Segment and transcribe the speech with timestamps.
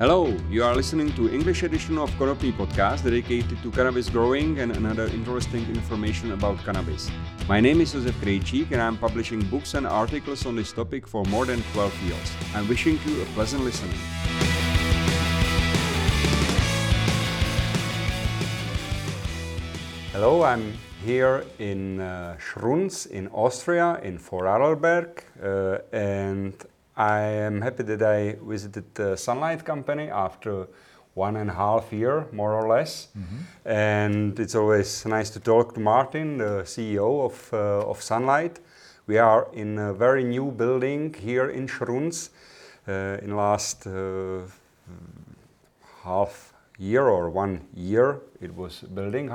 [0.00, 4.72] Hello, you are listening to English edition of Konopný podcast dedicated to cannabis growing and
[4.72, 7.10] another interesting information about cannabis.
[7.46, 11.22] My name is Josef Krejčík and I'm publishing books and articles on this topic for
[11.26, 12.32] more than 12 years.
[12.54, 14.00] I'm wishing you a pleasant listening.
[20.12, 20.72] Hello, I'm
[21.04, 26.54] here in uh, Schruns in Austria, in Vorarlberg, uh, and
[27.00, 30.68] I am happy that I visited the SANlight Company after
[31.14, 33.08] one and a half year, more or less.
[33.18, 33.68] Mm-hmm.
[33.68, 38.58] And it's always nice to talk to Martin, the CEO of, uh, of SANlight.
[39.06, 42.28] We are in a very new building here in Schruns.
[42.86, 44.40] Uh, in last uh,
[46.04, 49.30] half year or one year, it was building.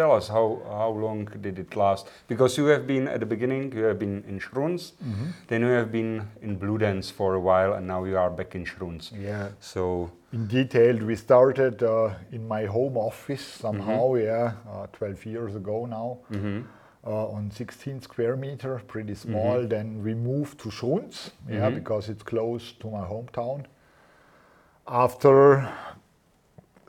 [0.00, 2.08] Tell us how, how long did it last?
[2.26, 5.26] Because you have been at the beginning, you have been in Schruns, mm-hmm.
[5.48, 8.64] then you have been in Bludenz for a while, and now you are back in
[8.64, 9.12] Schruns.
[9.12, 9.48] Yeah.
[9.60, 14.24] So in detail, we started uh, in my home office somehow, mm-hmm.
[14.24, 16.20] yeah, uh, 12 years ago now.
[16.32, 16.62] Mm-hmm.
[17.06, 19.58] Uh, on 16 square meter, pretty small.
[19.58, 19.68] Mm-hmm.
[19.68, 21.74] Then we moved to Schruns, yeah, mm-hmm.
[21.74, 23.66] because it's close to my hometown.
[24.88, 25.70] After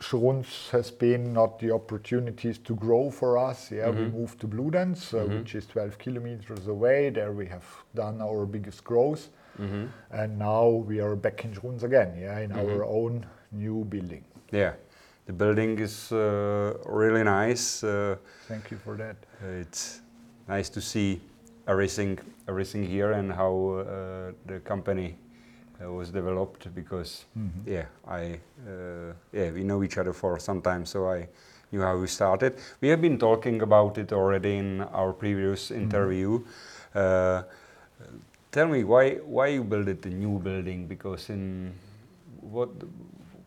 [0.02, 3.72] Schruns has been not the opportunities to grow for us.
[3.72, 4.00] Yeah, mm-hmm.
[4.00, 5.40] we moved to Bludenz, uh, mm-hmm.
[5.40, 7.12] which is 12 kilometers away.
[7.12, 9.30] There we have done our biggest growth,
[9.60, 9.86] mm-hmm.
[10.12, 12.18] and now we are back in Schruns again.
[12.20, 12.98] Yeah, in our mm-hmm.
[12.98, 14.24] own new building.
[14.52, 14.74] Yeah,
[15.28, 17.84] the building is uh, really nice.
[17.84, 18.16] Uh,
[18.48, 19.18] Thank you for that.
[19.62, 20.02] it's
[20.48, 21.22] nice to see
[21.68, 25.16] everything, everything here, and how uh, the company
[25.88, 27.72] was developed because mm-hmm.
[27.72, 31.28] yeah I uh, yeah we know each other for some time so I
[31.72, 32.58] knew how we started.
[32.82, 35.84] We have been talking about it already in our previous mm-hmm.
[35.84, 36.44] interview.
[36.94, 37.44] Uh,
[38.52, 41.74] tell me why why you built it a new building because in
[42.42, 42.70] what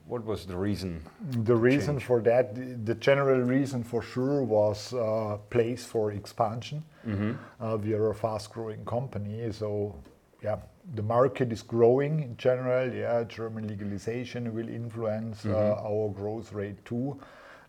[0.06, 1.02] what was the reason?
[1.44, 2.04] The reason change?
[2.04, 2.54] for that,
[2.84, 6.84] the general reason for sure was uh, place for expansion.
[7.06, 7.32] Mm-hmm.
[7.60, 9.94] Uh, we are a fast-growing company, so
[10.42, 10.56] yeah,
[10.92, 12.92] the market is growing in general.
[12.92, 15.86] Yeah, German legalization will influence uh, mm-hmm.
[15.86, 17.18] our growth rate too.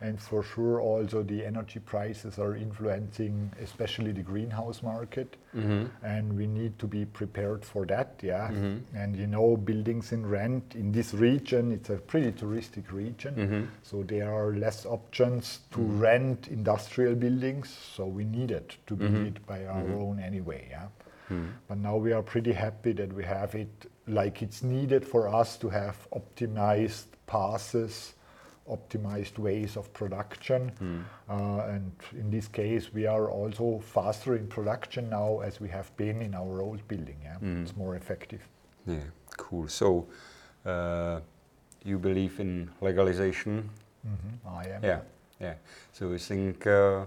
[0.02, 5.38] And for sure, also the energy prices are influencing, especially the greenhouse market.
[5.56, 5.86] Mm-hmm.
[6.06, 8.20] And we need to be prepared for that.
[8.22, 8.50] Yeah.
[8.50, 8.98] Mm-hmm.
[8.98, 13.36] And you know, buildings in rent in this region, it's a pretty touristic region.
[13.36, 13.64] Mm-hmm.
[13.84, 16.00] So there are less options to mm-hmm.
[16.00, 17.70] rent industrial buildings.
[17.96, 19.28] So we need it to build mm-hmm.
[19.28, 20.68] it by our own anyway.
[20.70, 20.88] Yeah.
[21.30, 21.52] Mm.
[21.68, 25.58] But now we are pretty happy that we have it like it's needed for us
[25.58, 28.14] to have optimized passes,
[28.70, 30.72] optimized ways of production.
[30.82, 31.04] Mm.
[31.30, 35.96] Uh, and in this case, we are also faster in production now as we have
[35.98, 37.18] been in our old building.
[37.24, 37.38] Yeah?
[37.42, 37.64] Mm.
[37.64, 38.42] It's more effective.
[38.88, 39.04] Yeah,
[39.38, 39.68] cool.
[39.68, 40.08] So
[40.66, 41.20] uh,
[41.84, 43.70] you believe in legalization?
[44.06, 44.48] Mm-hmm.
[44.48, 44.84] I am.
[44.84, 45.00] Yeah,
[45.40, 45.54] yeah.
[45.94, 47.06] So I think uh,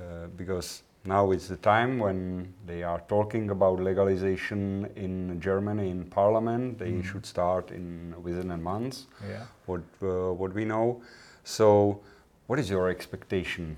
[0.00, 6.04] uh because now is the time when they are talking about legalization in Germany in
[6.04, 6.78] parliament.
[6.78, 7.04] They mm.
[7.04, 9.06] should start in within a month.
[9.28, 9.44] Yeah.
[9.66, 11.02] What uh, what we know.
[11.44, 12.00] So,
[12.46, 13.76] what is your expectation?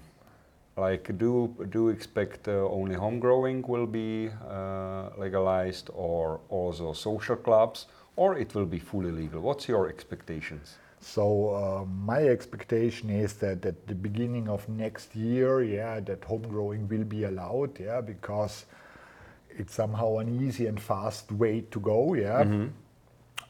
[0.77, 7.37] Like, do do expect uh, only home growing will be uh, legalized, or also social
[7.37, 9.41] clubs, or it will be fully legal?
[9.41, 10.79] What's your expectations?
[11.01, 16.43] So uh, my expectation is that at the beginning of next year, yeah, that home
[16.43, 18.67] growing will be allowed, yeah, because
[19.51, 22.43] it's somehow an easy and fast way to go, yeah.
[22.43, 22.67] Mm-hmm.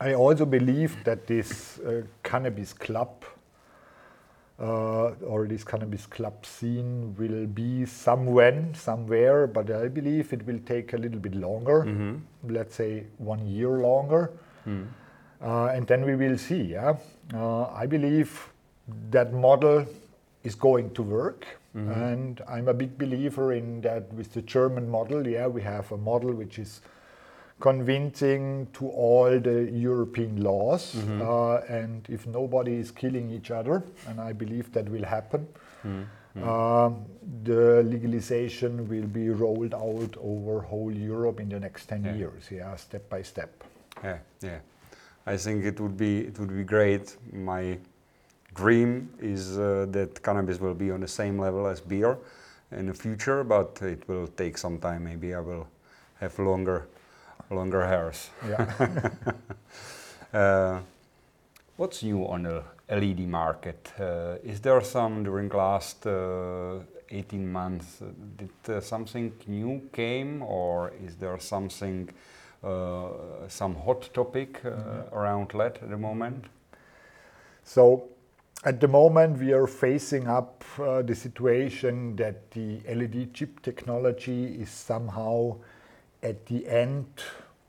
[0.00, 3.24] I also believe that this uh, cannabis club
[4.60, 10.58] uh, or this cannabis club scene will be somewhere, somewhere, but I believe it will
[10.66, 11.84] take a little bit longer.
[11.84, 12.52] Mm-hmm.
[12.52, 14.32] Let's say one year longer.
[14.66, 14.86] Mm.
[15.42, 16.62] Uh, and then we will see.
[16.62, 16.96] Yeah?
[17.34, 18.50] Uh, I believe
[19.10, 19.86] that model
[20.44, 21.46] is going to work.
[21.76, 21.90] Mm-hmm.
[21.90, 25.26] And I'm a big believer in that with the German model.
[25.26, 26.80] Yeah, we have a model which is
[27.60, 30.94] convincing to all the European laws.
[30.94, 31.22] Mm-hmm.
[31.22, 35.46] Uh, and if nobody is killing each other, and I believe that will happen,
[35.86, 36.42] mm-hmm.
[36.42, 36.90] uh,
[37.44, 42.14] the legalization will be rolled out over whole Europe in the next 10 yeah.
[42.14, 43.64] years, yeah, step by step.
[44.02, 44.58] Yeah, yeah.
[45.28, 47.16] I think it would be it would be great.
[47.32, 47.78] My
[48.54, 52.16] dream is uh, that cannabis will be on the same level as beer
[52.72, 55.04] in the future, but it will take some time.
[55.04, 55.66] Maybe I will
[56.20, 56.88] have longer
[57.50, 58.30] longer hairs.
[58.48, 59.10] Yeah.
[60.32, 60.80] uh,
[61.76, 63.92] what's new on the LED market?
[64.00, 66.78] Uh, is there some during last uh,
[67.10, 68.00] 18 months?
[68.00, 72.08] Uh, did uh, something new came, or is there something
[72.62, 76.44] some hot topic around LED at the moment?
[77.64, 78.08] So
[78.64, 84.60] at the moment, we are facing up uh, the situation that the LED chip technology
[84.60, 85.56] is somehow
[86.22, 87.06] at the end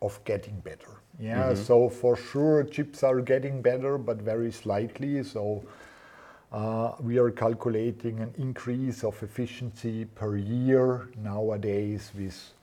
[0.01, 0.89] of getting better.
[1.19, 5.21] Yeah, so for sure, chips are getting better, but very slightly.
[5.23, 5.63] So
[6.51, 12.53] uh, we are calculating an increase of efficiency per year nowadays with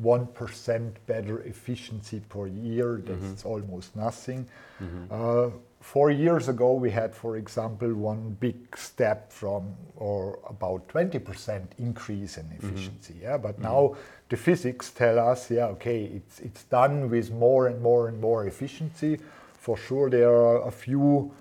[0.00, 3.02] 1% better efficiency per year.
[3.04, 3.48] That's mm-hmm.
[3.48, 4.48] almost nothing.
[4.82, 5.04] Mm-hmm.
[5.10, 5.50] Uh,
[5.80, 12.38] four years ago, we had, for example, one big step from or about 20% increase
[12.38, 12.68] in mm-hmm.
[12.68, 13.16] efficiency.
[13.22, 13.96] Yeah, but now
[14.28, 18.46] the physics tell us, yeah, okay, it's it's done with more and more and more
[18.46, 19.18] efficiency.
[19.58, 21.32] For sure, there are a few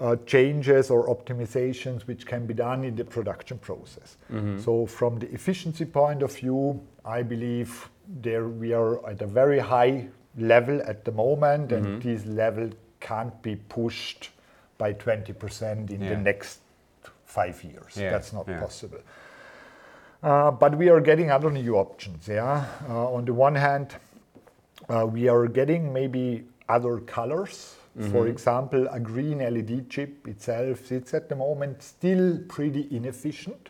[0.00, 4.16] uh, changes or optimizations which can be done in the production process.
[4.62, 7.88] So from the efficiency point of view, I believe
[8.22, 12.70] there we are at a very high level at the moment, and this level
[13.00, 14.30] can't be pushed
[14.78, 16.10] by 20% in Yeah.
[16.10, 16.60] the next
[17.24, 17.96] five years.
[17.96, 18.60] Yeah, That's not yeah.
[18.60, 18.98] possible.
[20.22, 22.28] Uh, but we are getting other new options.
[22.28, 22.66] Yeah.
[22.88, 23.96] Uh, on the one hand,
[24.88, 27.76] uh, we are getting maybe other colors.
[28.12, 33.69] For example, a green LED chip itself, it's at the moment still pretty inefficient.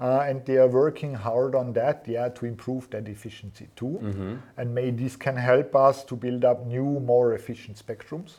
[0.00, 3.98] Uh, and they are working hard on that, yeah, to improve that efficiency too.
[4.56, 8.32] And maybe this can help us to build up new, more efficient spectrums.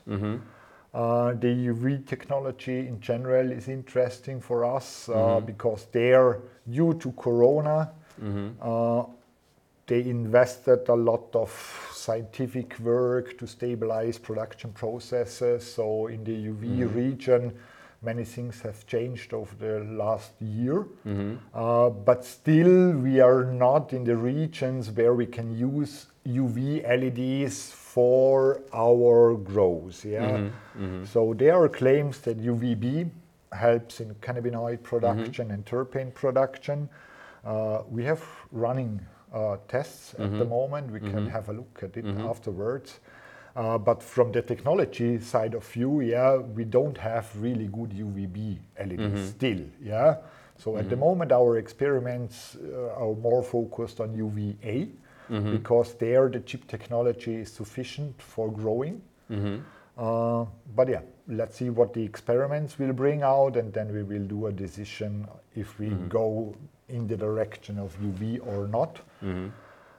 [0.93, 5.13] Uh, the UV technology in general is interesting for us uh,
[5.45, 7.91] because there, due to Corona,
[8.61, 9.03] uh,
[9.87, 11.51] they invested a lot of
[11.93, 15.63] scientific work to stabilize production processes.
[15.73, 17.53] So in the UV region,
[18.05, 20.85] many things have changed over the last year.
[21.05, 21.35] Mm-hmm.
[21.53, 27.71] Uh, but still, we are not in the regions where we can use UV LEDs
[27.71, 30.05] for our growth.
[30.05, 30.21] Yeah.
[30.21, 30.83] Mm-hmm.
[30.83, 31.05] Mm-hmm.
[31.05, 33.09] So there are claims that UVB
[33.51, 36.89] helps in cannabinoid production and terpene production.
[37.45, 38.99] Uh, we have running
[39.33, 40.91] uh, tests at the moment.
[40.91, 42.99] We can have a look at it afterwards.
[43.55, 48.57] Uh, but from the technology side of view, yeah, we don't have really good UVB
[48.85, 49.61] LEDs still.
[49.81, 50.17] Yeah.
[50.57, 54.89] So at the moment, our experiments uh, are more focused on UVA
[55.51, 59.01] because there the chip technology is sufficient for growing.
[59.97, 64.27] Uh, but yeah, let's see what the experiments will bring out, and then we will
[64.27, 65.25] do a decision
[65.55, 66.53] if we go
[66.89, 68.99] in the direction of UV or not.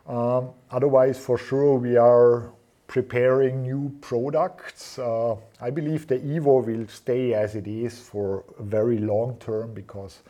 [0.06, 2.52] Um, otherwise, for sure, we are
[2.86, 4.98] preparing new products.
[4.98, 9.74] Uh, I believe the Evo will stay as it is for a very long term
[9.74, 10.20] because,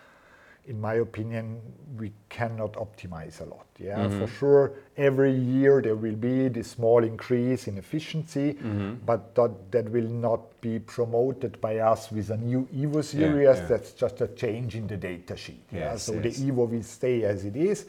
[0.66, 1.60] in my opinion,
[1.98, 3.66] we cannot optimize a lot.
[3.78, 8.56] Yeah, for sure, every year there will be this small increase in efficiency,
[9.04, 13.58] but that, that will not be promoted by us with a new Evo series.
[13.58, 13.66] yeah.
[13.66, 15.62] That's just a change in the data sheet.
[15.70, 16.22] Yeah, so yes.
[16.38, 17.86] the Evo will stay as it is.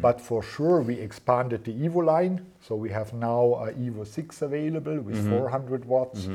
[0.00, 2.46] But for sure, we expanded the Evo line.
[2.60, 6.28] So we have now a Evo 6 available with 400 watts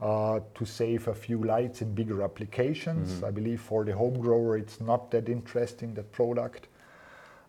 [0.00, 3.22] uh, to save a few lights in bigger applications.
[3.24, 6.68] I believe for the home grower, it's not that interesting, that product.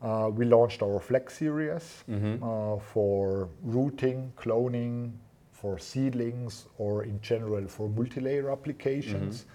[0.02, 2.04] Uh, we launched our Flex series
[2.44, 5.12] uh, for rooting, cloning,
[5.52, 9.46] for seedlings, or in general for multi-layer applications,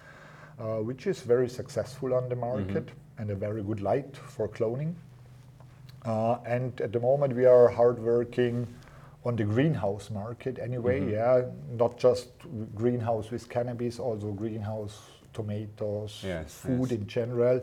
[0.59, 4.93] uh, which is very successful on the market and a very good light for cloning.
[6.05, 8.67] Uh, and at the moment, we are hard working
[9.23, 11.11] on the greenhouse market anyway.
[11.11, 12.29] Yeah, not just
[12.75, 14.99] greenhouse with cannabis, also greenhouse
[15.33, 16.99] tomatoes, Yes, food yes.
[16.99, 17.61] in general.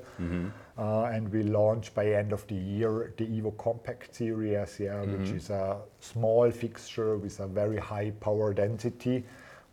[0.79, 5.31] Uh, and we launch by end of the year the Evo Compact series, yeah, which
[5.31, 9.25] is a small fixture with a very high power density,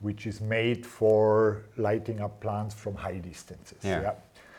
[0.01, 3.79] which is made for lighting up plants from high distances.
[3.83, 4.13] Yeah.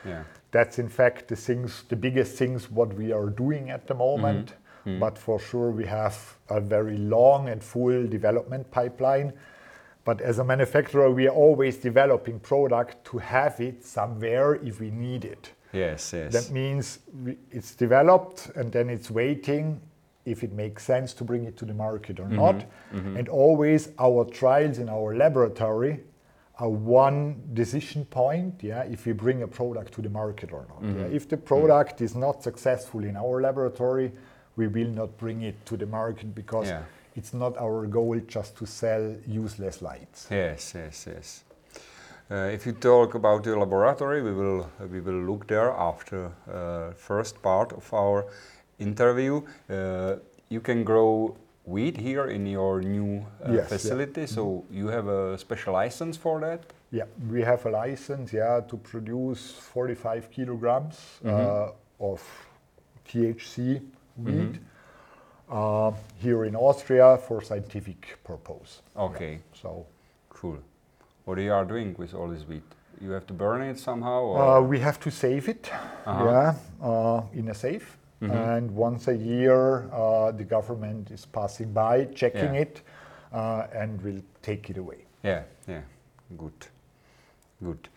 [0.05, 0.23] Yeah.
[0.53, 4.47] That's in fact the things, the biggest things what we are doing at the moment.
[4.47, 4.91] Mm-hmm.
[4.91, 5.01] Mm-hmm.
[5.01, 9.33] But for sure we have a very long and full development pipeline.
[10.05, 14.91] But as a manufacturer, we are always developing product to have it somewhere if we
[14.91, 15.53] need it.
[15.73, 16.33] Yes, yes.
[16.33, 19.81] That means we, it's developed and then it's waiting
[20.25, 22.37] if it makes sense to bring it to the market or mm-hmm.
[22.37, 22.65] not.
[22.93, 26.01] And always our trials in our laboratory
[26.61, 30.83] are one decision point, yeah, if we bring a product to the market or not.
[30.97, 31.07] yeah.
[31.17, 34.13] If the product is not successful in our laboratory,
[34.57, 36.83] we will not bring it to the market because Yeah.
[37.17, 40.27] it's not our goal just to sell useless lights.
[40.31, 41.45] Yes, yes, yes.
[42.31, 46.93] Uh, if you talk about the laboratory, we will we will look there after uh,
[46.97, 48.25] first part of our
[48.79, 49.41] interview.
[49.69, 50.17] Uh,
[50.49, 51.35] you can grow
[51.71, 53.65] wheat here in your new uh, Yes, yeah.
[53.77, 54.27] facility.
[54.27, 56.61] So you have a special license for that.
[56.93, 61.69] Yeah, we have a license, yeah, to produce 45 kilograms uh,
[62.01, 62.21] of
[63.09, 63.81] THC
[64.17, 64.59] wheat
[65.49, 68.83] uh, here in Austria for scientific purpose.
[68.97, 69.87] Okay, So
[70.31, 70.59] cool.
[71.25, 72.63] What are you are doing with all this wheat?
[73.01, 75.71] You have to burn it somehow, or uh, we have to save it,
[76.07, 76.25] Uh-huh.
[76.25, 77.97] yeah, uh, in a safe.
[78.21, 82.61] And once a year, uh, the government is passing by, checking Yeah.
[82.63, 82.83] it,
[83.33, 85.07] uh, and will take it away.
[85.23, 85.83] yeah, yeah,
[86.37, 86.67] good,
[87.63, 87.89] good.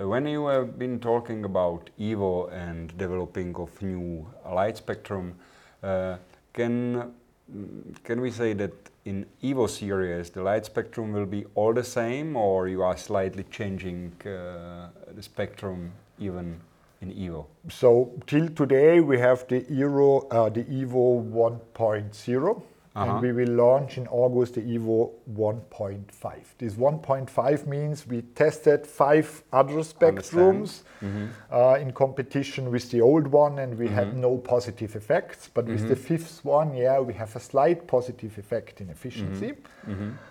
[0.00, 5.34] Uh, when you have been talking about Evo and developing of new light spectrum,
[5.82, 6.16] uh,
[6.52, 7.12] can
[7.52, 8.72] mm, can we say that
[9.04, 13.44] in Evo series the light spectrum will be all the same, or you are slightly
[13.50, 16.60] changing uh, the spectrum even
[17.02, 17.44] in Evo?
[17.68, 22.62] So till today we have the Euro, uh, the Evo 1.0,
[22.94, 23.04] Uh-huh.
[23.04, 26.54] and we will launch in August the Evo 1.5.
[26.58, 30.82] This 1.5 means we tested five other spectrums
[31.50, 35.48] uh, in competition with the old one, and we had no positive effects.
[35.54, 39.54] But with the fifth one, yeah, we have a slight positive effect in efficiency.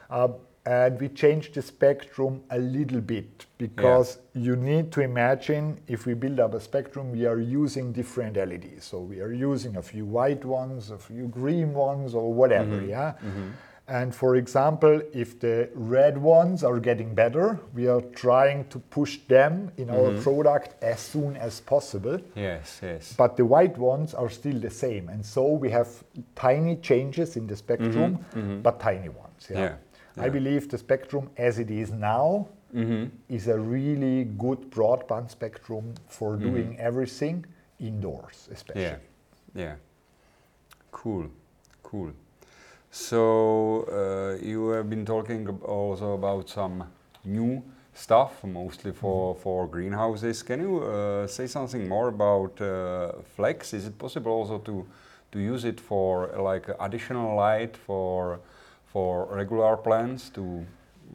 [0.10, 0.28] Uh,
[0.66, 6.14] and we changed the spectrum a little bit because you need to imagine if we
[6.14, 8.86] build up a spectrum, we are using different LEDs.
[8.86, 12.90] So we are using a few white ones, a few green ones, or whatever, mm-hmm.
[12.90, 13.14] yeah.
[13.24, 13.50] Mm-hmm.
[13.88, 19.18] And for example, if the red ones are getting better, we are trying to push
[19.28, 20.22] them in our mm-hmm.
[20.22, 22.18] product as soon as possible.
[22.36, 23.14] Yes, yes.
[23.18, 25.10] But the white ones are still the same.
[25.10, 25.90] And so we have
[26.36, 28.24] tiny changes in the spectrum,
[28.64, 29.48] but tiny ones.
[29.50, 29.60] Yeah.
[29.60, 29.76] Yeah,
[30.18, 32.48] I believe the spectrum as it is now
[33.30, 37.46] is a really good broadband spectrum for doing everything
[37.80, 38.84] indoors, especially.
[38.84, 38.98] Yeah,
[39.56, 39.76] yeah.
[40.92, 41.30] Cool,
[41.84, 42.12] cool.
[42.92, 46.84] So uh, you have been talking also about some
[47.24, 47.64] new
[47.94, 50.44] stuff, mostly for for greenhouses.
[50.44, 53.74] Can you uh, say something more about uh, Flex?
[53.74, 54.86] Is it possible also to
[55.32, 58.40] to use it for like additional light for
[58.92, 60.66] for regular plants to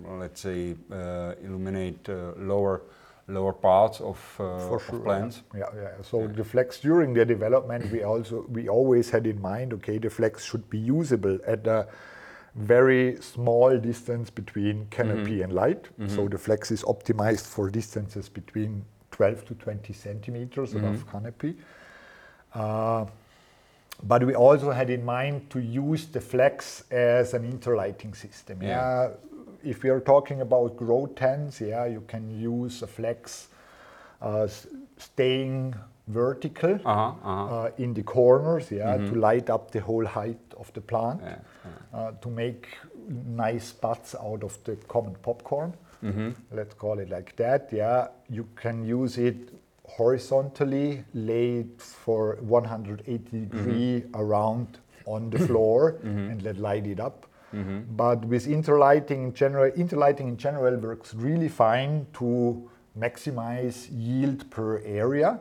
[0.04, 2.82] let's say uh, illuminate uh, lower
[3.28, 5.42] lower parts of, uh, For of plants?
[5.52, 5.88] Yeah, yeah.
[6.02, 10.10] So the flex during the development, we also we always had in mind, okay, the
[10.10, 11.88] flex should be usable at a
[12.54, 15.88] very small distance between canopy and light.
[16.08, 21.56] So the flex is optimized for distances between 12 to 20 centimeters above canopy.
[22.54, 23.04] Uh,
[24.02, 28.62] but we also had in mind to use the flex as an interlighting system.
[28.62, 28.68] Yeah.
[28.68, 29.08] Yeah.
[29.64, 33.48] If we are talking about grow tents, yeah, you can use a flex
[34.22, 34.46] uh,
[34.96, 35.74] staying
[36.08, 37.54] vertical Uh-huh, uh-huh.
[37.64, 41.38] uh, in the corners, yeah, to light up the whole height of the plant, Yeah,
[41.92, 42.66] Uh, to make
[43.36, 45.72] nice spots out of the common popcorn.
[46.52, 47.72] Let's call it like that.
[47.72, 49.36] Yeah, you can use it
[49.88, 53.40] horizontally, laid for 180 mm-hmm.
[53.44, 56.30] degree around on the floor, mm-hmm.
[56.30, 57.26] and let light it up.
[57.54, 57.96] Mm-hmm.
[57.96, 64.80] But with interlighting in general, interlighting in general works really fine to maximize yield per
[64.80, 65.40] area.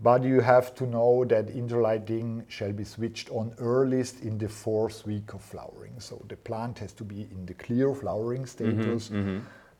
[0.00, 5.06] But you have to know that interlighting shall be switched on earliest in the fourth
[5.06, 5.98] week of flowering.
[5.98, 9.10] So the plant has to be in the clear flowering status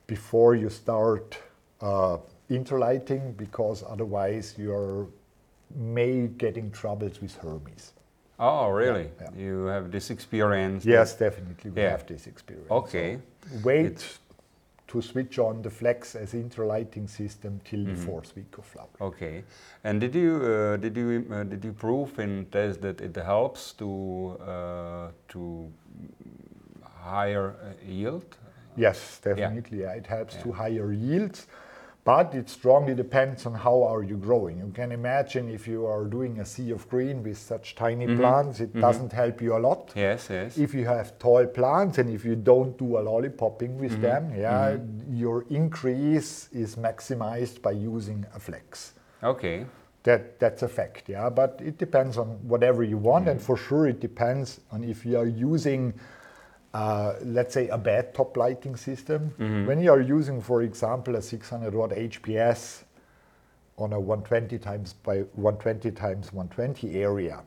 [0.06, 1.38] before you start
[1.80, 2.18] uh,
[2.50, 5.06] interlighting, because otherwise you're
[5.76, 7.92] may getting troubles with hermies.
[8.38, 9.10] Oh, really?
[9.20, 9.30] yeah.
[9.36, 10.84] You have this experience?
[10.84, 11.90] Yes, definitely we Yeah.
[11.90, 12.70] have this experience.
[12.70, 13.18] Okay.
[13.50, 14.18] So wait It's-
[14.88, 18.94] to switch on the flex as interlighting system till the fourth week of flowering.
[19.00, 19.44] Okay.
[19.82, 23.72] And did you uh, did you uh, did you prove in test that it helps
[23.74, 25.68] to uh, to
[27.02, 28.36] higher uh, yield?
[28.76, 29.80] Yes, definitely.
[29.82, 29.92] Yeah.
[29.96, 31.46] It helps to higher yields,
[32.04, 34.58] but it strongly depends on how are you growing.
[34.58, 38.20] You can imagine if you are doing a sea of green with such tiny mm-hmm.
[38.20, 38.80] plants, it mm-hmm.
[38.82, 39.92] doesn't help you a lot.
[39.96, 40.58] Yes, yes.
[40.58, 44.02] If you have tall plants and if you don't do a lollipopping with mm-hmm.
[44.02, 44.76] them, yeah,
[45.10, 48.92] your increase is maximized by using a flex.
[49.22, 49.64] Okay.
[50.02, 51.30] That that's a fact, yeah.
[51.30, 55.16] But it depends on whatever you want, and for sure it depends on if you
[55.16, 55.94] are using,
[56.74, 59.32] uh, let's say, a bad top lighting system.
[59.38, 59.66] Mm-hmm.
[59.66, 62.82] When you are using, for example, a 600 watt HPS
[63.78, 67.42] on a 120 times by 120 times 120 area,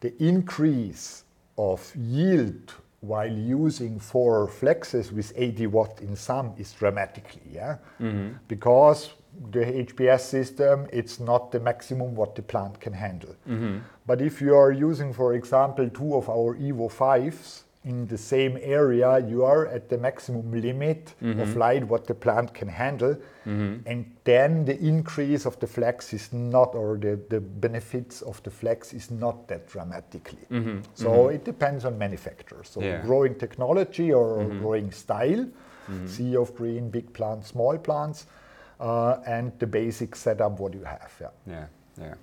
[0.00, 1.24] the increase
[1.56, 8.34] of yield while using four flexes with 80 watt in sum is dramatically, yeah, mm-hmm.
[8.48, 9.14] because
[9.50, 13.34] the HPS system it's not the maximum what the plant can handle.
[13.48, 13.78] Mm-hmm.
[14.06, 18.58] But if you are using, for example, two of our Evo 5s in the same
[18.60, 21.58] area, you are at the maximum limit of mm-hmm.
[21.58, 23.14] light what the plant can handle,
[23.46, 23.76] mm-hmm.
[23.86, 28.50] and then the increase of the flex is not, or the, the benefits of the
[28.50, 30.44] flex is not that dramatically.
[30.50, 30.78] Mm-hmm.
[30.94, 32.68] So it depends on manufacturers.
[32.68, 33.00] So Yeah.
[33.06, 35.46] growing technology or growing style,
[36.06, 38.26] sea of green, big plants, small plants,
[38.80, 41.12] uh, and the basic setup what you have.
[41.20, 41.30] Yeah.
[41.46, 41.66] Yeah,
[42.00, 42.14] yeah.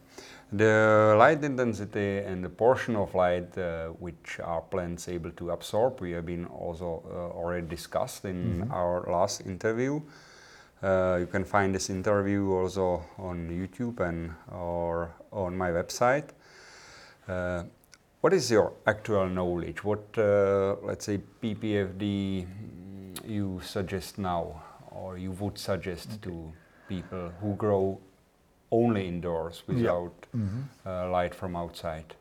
[0.52, 6.00] The light intensity and the portion of light uh, which our plants able to absorb,
[6.02, 10.02] we have been also uh, already discussed in our last interview.
[10.84, 16.30] Uh, you can find this interview also on YouTube and or on my website.
[17.28, 17.64] Uh,
[18.22, 19.84] what is your actual knowledge?
[19.84, 22.48] What, uh, let's say, PPFD
[23.26, 24.62] you suggest now,
[24.92, 26.54] or you would suggest to
[26.88, 28.00] people who grow
[28.72, 31.12] only indoors without uh, mm-hmm.
[31.12, 32.16] light from outside?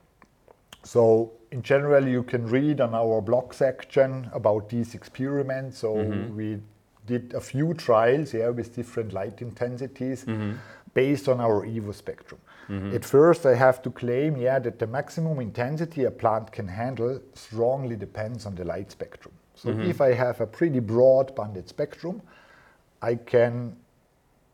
[0.82, 5.78] So in general, you can read on our blog section about these experiments.
[5.78, 6.36] So mm-hmm.
[6.36, 6.60] we
[7.06, 10.52] did a few trials here with different light intensities mm-hmm.
[10.92, 12.40] based on our EVO spectrum.
[12.94, 17.20] At first, I have to claim, yeah, that the maximum intensity a plant can handle
[17.34, 19.34] strongly depends on the light spectrum.
[19.54, 22.22] So if I have a pretty broad banded spectrum,
[23.02, 23.76] I can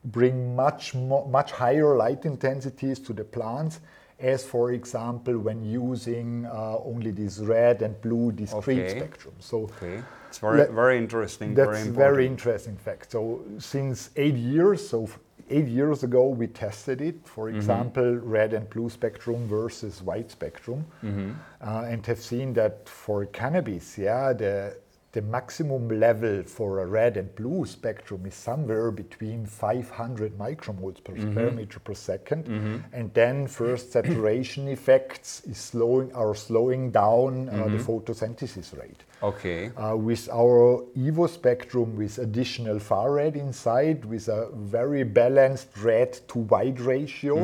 [0.04, 3.80] bring much more, much higher light intensities to the plants
[4.18, 8.98] as for example when using uh, only this red and blue discrete Okay.
[8.98, 11.54] spectrum so Okay, it's very very interesting.
[11.54, 15.08] that's very very, interesting fact so since eight years so
[15.48, 17.56] eight years ago we tested it for Mm-hmm.
[17.56, 21.30] example red and blue spectrum versus white spectrum Mm-hmm.
[21.66, 24.76] uh, and have seen that for cannabis yeah the
[25.12, 31.14] the maximum level for a red and blue spectrum is somewhere between 500 micromoles per
[31.14, 31.30] Mm-hmm.
[31.32, 37.52] square meter per 2nd and then first saturation effects is slowing are slowing down uh,
[37.52, 37.76] Mm-hmm.
[37.76, 39.70] the photosynthesis rate Okay.
[39.76, 46.12] uh, with our EVO spectrum with additional far red inside with a very balanced red
[46.28, 47.36] to white ratio.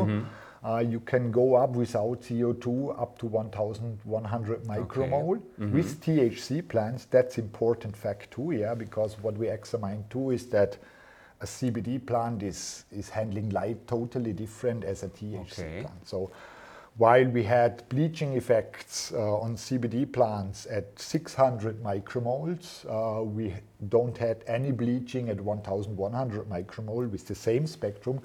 [0.67, 5.41] Uh, you can go up without CO2 up to 1100 micromole
[5.73, 7.05] with THC plants.
[7.05, 10.77] That's important fact too, yeah, because what we examine too is that
[11.41, 15.81] a CBD plant is, is handling light totally different as a THC Okay.
[15.83, 16.09] plant.
[16.09, 16.31] So
[16.97, 23.55] while we had bleaching effects uh, on CBD plants at 600 micromoles, uh, we
[23.89, 28.21] don't had any bleaching at 1100 micromole with the same spectrum,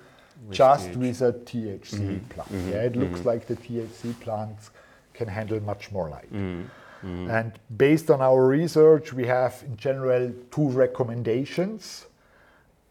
[0.47, 0.95] With just THC.
[0.95, 2.25] with a THC mm-hmm.
[2.27, 2.49] plant.
[2.51, 2.69] Mm-hmm.
[2.69, 3.27] Yeah, it looks mm-hmm.
[3.27, 4.71] like the THC plants
[5.13, 6.31] can handle much more light.
[7.29, 12.05] And based on our research, we have in general two recommendations,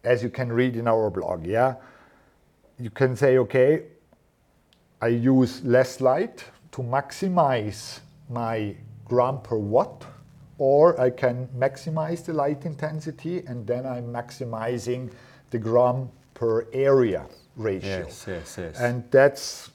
[0.03, 1.47] as you can read in our blog.
[1.47, 1.75] Yeah,
[2.79, 3.85] you can say, okay,
[5.01, 10.05] I use less light to maximize my gram per watt,
[10.59, 15.11] or I can maximize the light intensity and then I'm maximizing
[15.51, 17.27] the gram per area
[17.61, 18.05] ratio.
[18.07, 18.81] Yes, yes, yes.
[18.81, 19.71] And that's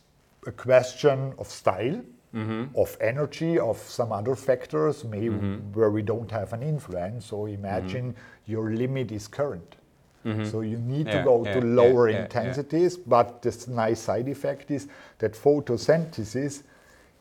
[0.46, 2.02] a question of style,
[2.34, 2.66] mm-hmm.
[2.76, 5.74] of energy, of some other factors, maybe mm-hmm.
[5.74, 7.26] where we don't have an influence.
[7.26, 8.52] So imagine mm-hmm.
[8.52, 9.76] your limit is current.
[10.44, 12.24] So you need to go yeah, to yeah, lower yeah, yeah.
[12.24, 14.88] intensities, but this nice side effect is
[15.20, 16.64] that photosynthesis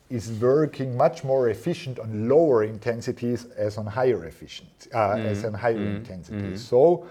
[0.08, 5.48] is working much more efficient on lower intensities as on higher efficient uh, as mm,
[5.48, 6.62] on higher mm, intensities.
[6.62, 6.68] Mm.
[6.70, 7.06] So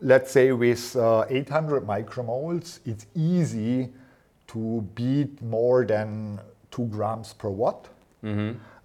[0.00, 3.90] let's say with uh, 800 micromoles, it's easy
[4.48, 7.88] to beat more than two grams per watt.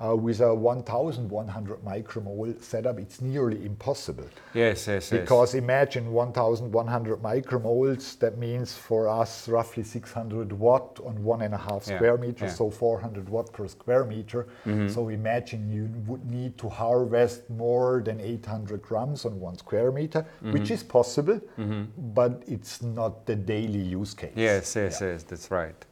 [0.03, 4.27] Uh, with a 1100 micromole setup, it's nearly impossible.
[4.53, 5.21] yes, yes, yes.
[5.21, 11.57] Because imagine 1100 micromoles, that means for us roughly 600 watt on one and a
[11.57, 12.51] half Yeah, square meter, yeah.
[12.51, 14.47] so 400 watt per square meter.
[14.65, 14.89] Mm-hmm.
[14.89, 20.25] So imagine you would need to harvest more than 800 grams on one square meter,
[20.41, 20.73] which mm-hmm.
[20.73, 21.83] is possible, mm-hmm.
[22.13, 24.33] but it's not the daily use case.
[24.35, 25.85] Yes, yes, yes, that's right.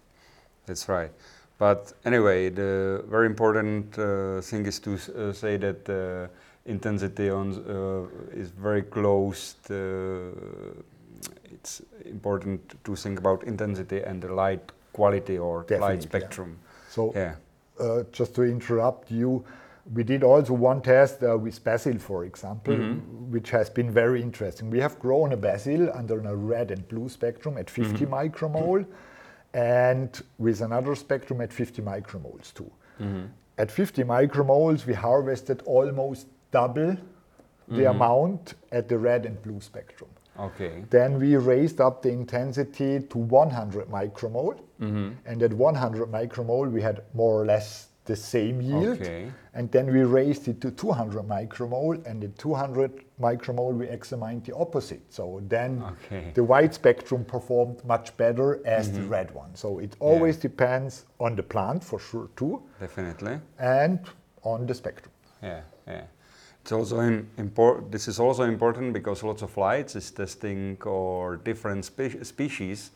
[0.66, 1.12] That's right.
[1.62, 6.28] But anyway, the very important uh, thing is to uh, say that uh,
[6.66, 9.54] intensity on uh, is very close.
[9.68, 10.84] To,
[11.54, 16.10] it's important to think about intensity and the light quality or Definitely, light yeah.
[16.10, 16.58] spectrum.
[16.90, 17.36] So Yeah.
[17.80, 19.44] uh, just to interrupt you,
[19.94, 22.76] we did also one test uh, with basil, for example,
[23.30, 24.72] which has been very interesting.
[24.72, 28.86] We have grown a basil under a red and blue spectrum at 50 micromole
[29.54, 32.72] and with another spectrum at 50 micromoles too.
[33.00, 33.26] Mm-hmm.
[33.58, 36.98] At 50 micromoles, we harvested almost double
[37.68, 37.96] the mm-hmm.
[37.96, 40.10] amount at the red and blue spectrum.
[40.40, 40.84] Okay.
[40.90, 44.60] Then we raised up the intensity to 100 micromole.
[44.82, 45.10] Mm-hmm.
[45.26, 49.00] And at 100 micromole, we had more or less the same yield.
[49.02, 49.32] Okay.
[49.54, 54.56] And then we raised it to 200 micromole, and at 200 micromole we examined the
[54.56, 55.02] opposite.
[55.14, 56.32] So then Okay.
[56.34, 59.56] the white spectrum performed much better as the red one.
[59.56, 63.40] So it always depends on the plant for sure too, Definitely.
[63.60, 64.00] and
[64.44, 65.12] on the spectrum.
[65.44, 66.04] Yeah, yeah.
[66.62, 67.92] It's also in, import.
[67.92, 72.92] This is also important because lots of lights is testing or different spe- species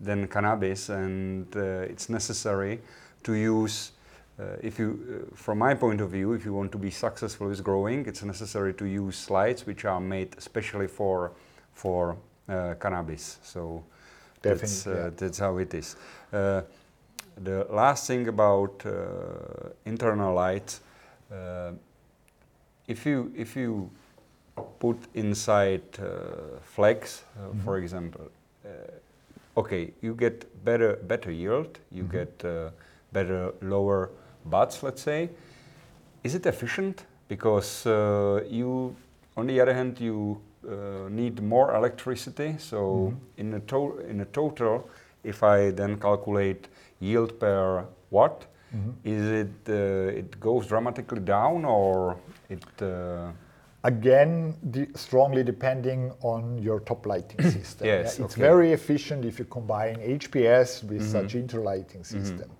[0.00, 1.60] than cannabis, and uh,
[1.92, 2.80] it's necessary
[3.22, 3.92] to use.
[4.40, 4.88] Uh, if you,
[5.30, 8.22] uh, from my point of view, if you want to be successful with growing, it's
[8.22, 11.32] necessary to use lights which are made especially for
[11.74, 12.16] for
[12.48, 13.38] uh, cannabis.
[13.42, 13.84] So
[14.42, 15.10] that's, uh, yeah.
[15.16, 15.96] that's how it is.
[16.32, 16.62] Uh,
[17.44, 20.80] the last thing about uh, internal light,
[21.32, 21.72] uh,
[22.86, 23.90] if you if you
[24.78, 28.30] put inside uh, flex, uh, for example,
[28.64, 32.70] uh, okay, you get better better yield, you get uh,
[33.12, 34.10] better lower
[34.44, 35.30] buds, let's say.
[36.24, 37.04] Is it efficient?
[37.28, 38.94] Because uh, you,
[39.36, 42.56] on the other hand, you uh, need more electricity.
[42.58, 44.88] So in a to- in a total,
[45.24, 46.68] if I then calculate
[47.00, 48.46] yield per watt,
[49.04, 52.16] is it uh, it goes dramatically down or
[52.48, 52.64] it?
[52.82, 53.32] Uh,
[53.82, 57.86] Again, de- strongly depending on your top lighting system.
[57.86, 58.42] Yes, It's okay.
[58.42, 62.50] very efficient if you combine HPS with such interlighting system.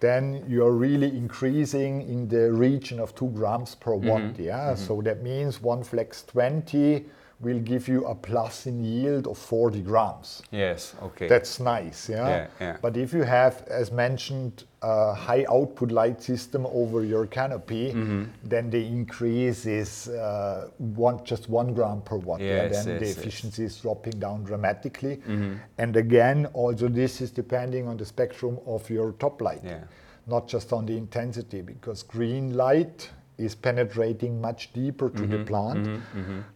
[0.00, 4.20] Then you're really increasing in the region of two grams per watt.
[4.20, 4.42] Mm-hmm.
[4.42, 4.84] Yeah, mm-hmm.
[4.84, 7.04] so that means one flex 20
[7.40, 10.42] will give you a plus in yield of 40 grams.
[10.50, 10.94] yes.
[11.02, 11.28] Okay.
[11.28, 12.28] That's nice, yeah?
[12.28, 12.76] Yeah, yeah.
[12.80, 18.24] But if you have, as mentioned, a high output light system over your canopy, Mm-hmm.
[18.44, 22.40] then the increase is uh, one, just one gram per watt.
[22.40, 22.64] yeah?
[22.70, 23.18] Yes, Then the yes, yes.
[23.18, 25.16] efficiency is dropping down dramatically.
[25.16, 25.54] Mm-hmm.
[25.78, 29.84] And again, also this is depending on the spectrum of your top light, Yeah.
[30.26, 35.32] not just on the intensity, because green light is penetrating much deeper to Mm-hmm.
[35.32, 35.88] the plant.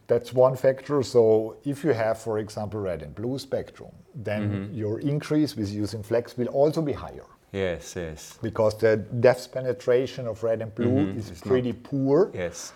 [0.06, 1.02] That's one factor.
[1.02, 4.74] So if you have, for example, red and blue spectrum, then Mm-hmm.
[4.74, 7.94] your increase with using flex will also be higher yes.
[7.96, 8.38] Yes.
[8.42, 12.30] because the depth penetration of red and blue is It's pretty poor.
[12.34, 12.72] Yes.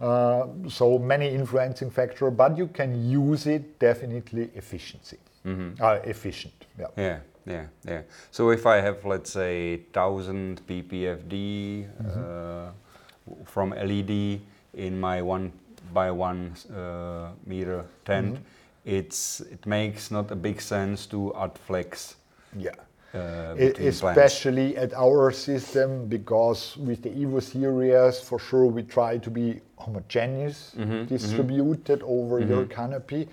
[0.00, 2.90] Uh, so many influencing factor, but you can
[3.28, 5.18] use it definitely efficiency,
[5.80, 6.54] uh, efficient.
[6.78, 6.86] Yeah.
[6.96, 8.02] Yeah, yeah, yeah.
[8.30, 11.34] So if I have, let's say, thousand ppfd
[12.00, 12.70] uh,
[13.44, 14.40] from LED
[14.74, 15.52] in my one
[15.92, 18.38] by one uh, meter tent,
[18.84, 22.16] it's it makes not a big sense to add flex.
[22.56, 22.70] Yeah.
[23.12, 23.78] Uh, plants.
[23.98, 29.60] especially at our system because with the Evo series for sure we try to be
[29.78, 33.28] homogeneous Mm-hmm, distributed over your canopy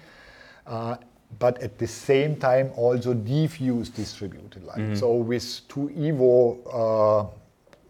[0.66, 0.96] uh,
[1.40, 4.96] but at the same time also diffuse distributed light Mm-hmm.
[4.96, 7.28] so with two Evo uh,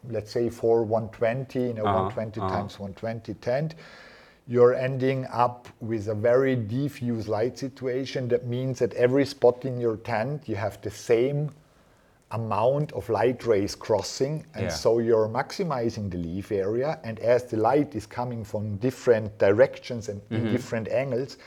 [0.10, 2.50] let's say for 120 in a Uh-huh, 120 uh-huh.
[2.50, 3.76] times 120 tent
[4.50, 9.80] you're ending up with a very diffuse light situation that means at every spot in
[9.80, 11.50] your tent you have the same
[12.32, 14.70] amount of light rays crossing and Yeah.
[14.70, 20.10] so you're maximizing the leaf area and as the light is coming from different directions
[20.10, 20.36] and Mm-hmm.
[20.48, 21.38] in different angles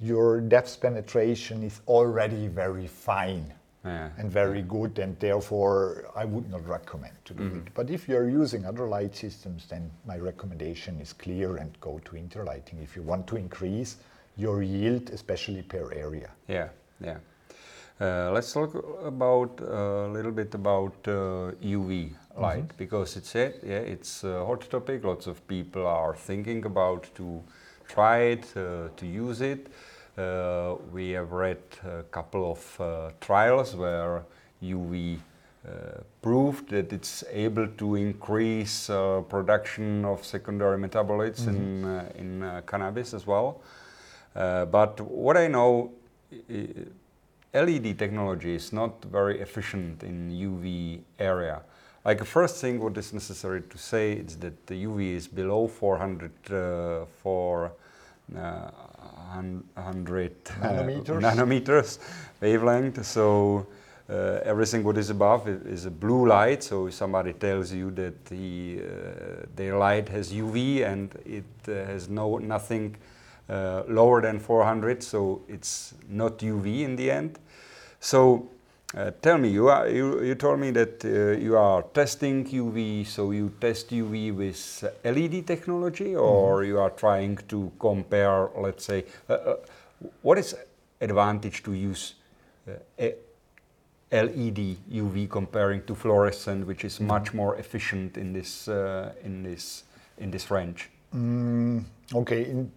[0.00, 3.52] your depth penetration is already very fine
[3.84, 7.66] Yeah, and very good and therefore i would not recommend to do Mm-hmm.
[7.66, 12.00] it but if you're using other light systems then my recommendation is clear and go
[12.04, 13.96] to interlighting if you want to increase
[14.36, 16.68] your yield especially per area Yeah,
[17.00, 17.18] yeah.
[18.00, 23.52] Uh, let's talk about uh, a little bit about uh, UV light because it's a,
[23.64, 25.02] yeah it's a hot topic.
[25.04, 27.42] Lots of people are thinking about to
[27.88, 29.66] try it, uh, to use it.
[30.18, 34.24] Uh, we have read a couple of uh, trials where
[34.62, 35.18] UV
[35.64, 35.70] uh,
[36.22, 42.62] proved that it's able to increase uh, production of secondary metabolites in uh, in uh,
[42.66, 43.60] cannabis as well.
[44.34, 45.92] Uh, but what I know,
[47.54, 51.62] LED technology is not very efficient in UV area.
[52.04, 55.68] Like the first thing, what is necessary to say is that the UV is below
[55.68, 57.72] 400 uh, for
[58.36, 58.70] uh,
[59.34, 61.20] 100 uh, Nanometers.
[61.20, 61.98] nanometers
[62.40, 63.04] wavelength.
[63.04, 63.66] So
[64.08, 66.62] uh, everything what is above is a blue light.
[66.62, 71.84] So if somebody tells you that the, uh, their light has UV and it uh,
[71.86, 72.96] has no nothing
[73.48, 77.38] uh, lower than 400, so it's not UV in the end.
[78.00, 78.48] So
[78.96, 83.06] uh, tell me, you, are, you, you told me that uh, you are testing UV,
[83.06, 88.84] so you test UV with uh, LED technology, or you are trying to compare, let's
[88.84, 89.56] say, uh, uh,
[90.22, 90.54] what is
[91.00, 92.14] advantage to use
[92.66, 92.72] uh,
[94.10, 97.06] LED UV comparing to fluorescent, which is Mm-hmm.
[97.06, 99.84] much more efficient in this uh, in this
[100.16, 100.88] in this range?
[101.14, 102.72] Mm, okay, in,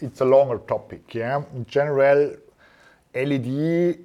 [0.00, 1.14] it's a longer topic.
[1.14, 2.36] Yeah, in general,
[3.14, 3.98] LED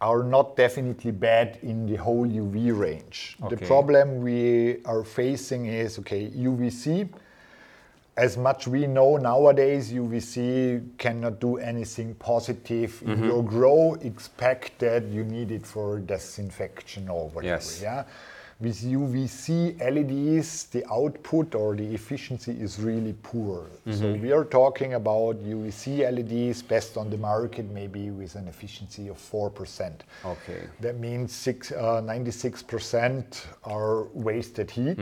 [0.00, 3.36] are not definitely bad in the whole UV range.
[3.48, 7.08] The problem we are facing is okay, UVC.
[8.16, 13.48] As much we know nowadays, UVC cannot do anything positive in your mm-hmm.
[13.48, 13.94] grow.
[13.94, 17.54] Expect that you need it for disinfection or whatever.
[17.54, 17.80] Yes.
[17.82, 18.04] Yeah.
[18.60, 23.66] With UVC LEDs, the output or the efficiency is really poor.
[23.90, 29.08] So we are talking about UVC LEDs best on the market, maybe with an efficiency
[29.08, 29.92] of 4%.
[30.24, 30.60] Okay.
[30.80, 34.98] That means six, uh, 96% are wasted heat.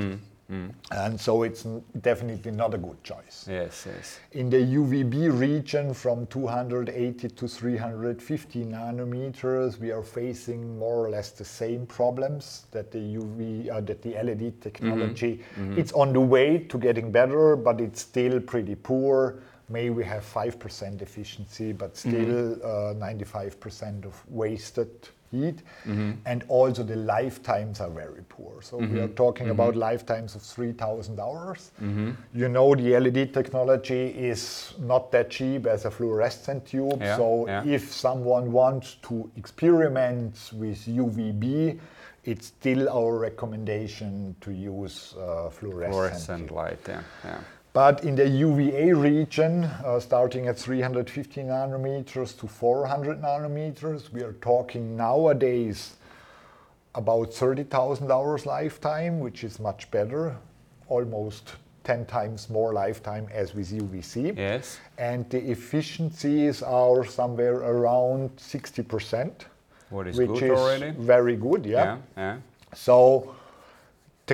[0.91, 1.67] And so it's
[2.01, 3.47] definitely not a good choice.
[3.49, 4.19] Yes, yes.
[4.33, 11.31] In the UVB region from 280 to 350 nanometers, we are facing more or less
[11.31, 15.43] the same problems that the UV, uh, that the LED technology.
[15.79, 19.43] It's on the way to getting better, but it's still pretty poor.
[19.69, 25.63] May we have 5% efficiency, but still uh, 95% of wasted heat.
[25.85, 26.13] Mm-hmm.
[26.27, 28.63] And also the lifetimes are very poor.
[28.63, 29.15] So we are mm-hmm.
[29.15, 29.61] talking mm-hmm.
[29.61, 31.73] about lifetimes of 3,000 hours.
[32.35, 37.01] You know, the LED technology is not that cheap as a fluorescent tube.
[37.01, 37.65] Yeah, so yeah.
[37.65, 41.79] if someone wants to experiment with UVB,
[42.25, 45.93] it's still our recommendation to use uh, fluorescent.
[45.93, 46.79] Fluorescent light.
[46.87, 47.41] Yeah, yeah.
[47.73, 54.35] But in the UVA region, uh, starting at 350 nanometers to 400 nanometers, we are
[54.35, 55.95] talking nowadays
[56.95, 60.37] about 30,000 hours lifetime, which is much better,
[60.89, 61.55] almost
[61.85, 64.37] 10 times more lifetime as with UVC.
[64.37, 64.79] Yes.
[64.99, 69.47] And the efficiencies are somewhere around 60%,
[69.89, 70.91] What is which good is already?
[70.91, 72.37] very good, Yeah, yeah.
[72.75, 73.35] so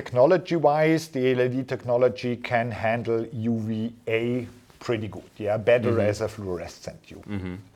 [0.01, 4.47] technology-wise, the LED technology can handle UVA
[4.79, 5.29] pretty good.
[5.37, 6.09] Yeah, better Mm-hmm.
[6.09, 7.25] as a fluorescent tube,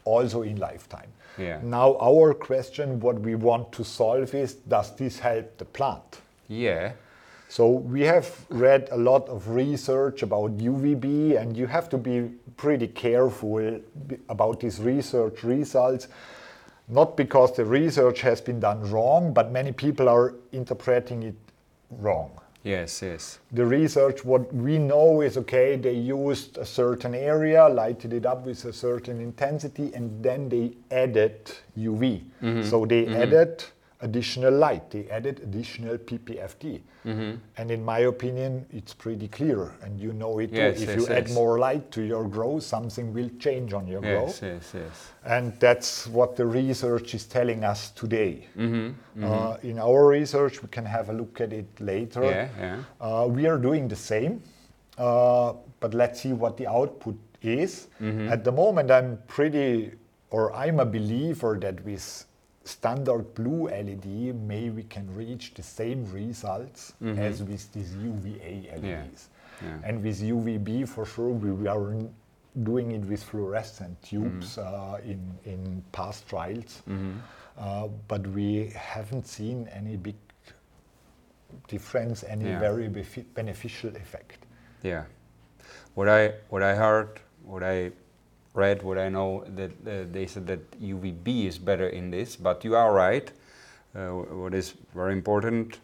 [0.06, 1.12] also in lifetime.
[1.38, 1.60] Yeah.
[1.64, 6.22] Now our question, what we want to solve is, does this help the plant?
[6.48, 6.94] Yeah.
[7.50, 12.32] So we have read a lot of research about UVB, and you have to be
[12.58, 13.80] pretty careful
[14.30, 16.08] about these research results.
[16.88, 21.36] Not because the research has been done wrong, but many people are interpreting it
[22.00, 22.32] wrong.
[22.64, 23.40] Yes, yes.
[23.52, 28.46] The research, what we know is okay, they used a certain area, lighted it up
[28.46, 32.24] with a certain intensity, and then they added UV.
[32.42, 32.64] Mm-hmm.
[32.64, 33.66] So they added
[34.04, 36.82] additional light, they added additional PPFD.
[37.06, 37.32] Mm-hmm.
[37.58, 40.84] And in my opinion, it's pretty clear, and you know it Yes, too.
[40.84, 44.42] If yes, you add more light to your growth, something will change on your growth.
[44.42, 45.12] Yes, yes, yes.
[45.26, 48.48] And that's what the research is telling us today.
[48.58, 52.24] Mm-hmm, Uh, in our research, we can have a look at it later.
[52.24, 52.78] Yeah, yeah.
[53.02, 54.42] Uh, we are doing the same,
[54.98, 57.88] uh, but let's see what the output is.
[58.02, 58.30] Mm-hmm.
[58.32, 59.92] At the moment, I'm pretty,
[60.30, 62.26] or I'm a believer that with
[62.66, 68.82] standard blue LED, maybe we can reach the same results as with these UVA LEDs.
[68.84, 69.66] Mm-hmm.
[69.66, 69.78] yeah.
[69.88, 71.96] And with UVB, for sure, we, we are
[72.64, 74.94] doing it with fluorescent tubes Mm-hmm.
[74.94, 76.82] uh, in, in past trials.
[77.58, 80.16] Uh, but we haven't seen any big
[81.68, 82.60] difference, any Yeah.
[82.60, 84.46] very befi- beneficial effect.
[84.84, 85.04] Yeah.
[85.96, 87.92] What I what I heard, what I
[88.54, 92.64] read, what I know that uh, they said that UVB is better in this, but
[92.64, 93.32] you are right.
[93.96, 95.80] Uh, what is very important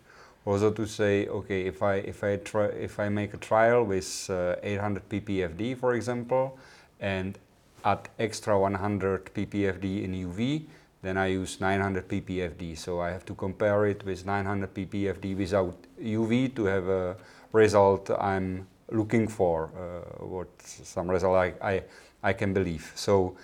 [0.45, 4.29] also to say, okay, if I if I try if I make a trial with
[4.29, 6.57] uh, 800 ppfd, for example,
[6.99, 7.37] and
[7.85, 10.65] add extra 100 ppfd in UV,
[11.01, 12.77] then I use 900 ppfd.
[12.77, 17.15] So I have to compare it with 900 ppfd without UV to have a
[17.51, 21.83] result I'm looking for, uh, what some result I, I,
[22.23, 22.91] I can believe.
[22.95, 23.35] So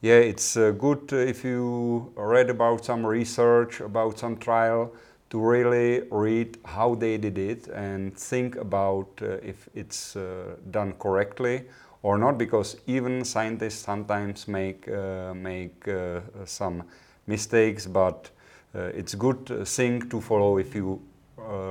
[0.00, 4.92] yeah, it's uh, good uh, if you read about some research, about some trial,
[5.30, 10.92] to really read how they did it and think about uh, if it's uh, done
[10.94, 11.64] correctly
[12.02, 16.84] or not, because even scientists sometimes make uh, make uh, some
[17.26, 18.30] mistakes, but
[18.74, 21.00] it's good thing to follow if you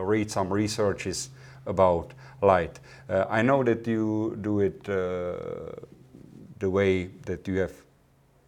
[0.03, 1.29] read some researches
[1.65, 2.79] about light.
[3.09, 4.89] I know that you do it
[6.59, 7.73] the way that you have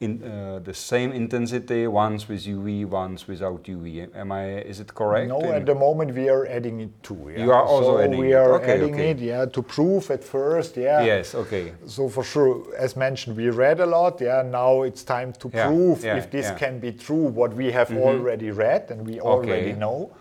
[0.02, 4.08] in uh, the same intensity, once with UV, once without UV.
[4.16, 4.60] Am I?
[4.60, 5.28] Is it correct?
[5.28, 7.32] No, In- at the moment we are adding it too.
[7.36, 7.44] Yeah?
[7.44, 8.36] You are also so adding we it.
[8.36, 9.10] are Okay, adding okay.
[9.12, 11.04] it, yeah, to prove at first, yeah.
[11.04, 11.36] yes.
[11.36, 11.74] Okay.
[11.86, 14.22] So for sure, as mentioned, we read a lot.
[14.22, 17.26] Yeah, now it's time to Yeah, prove yeah, if this can be true.
[17.40, 20.12] What we have already read and we already know.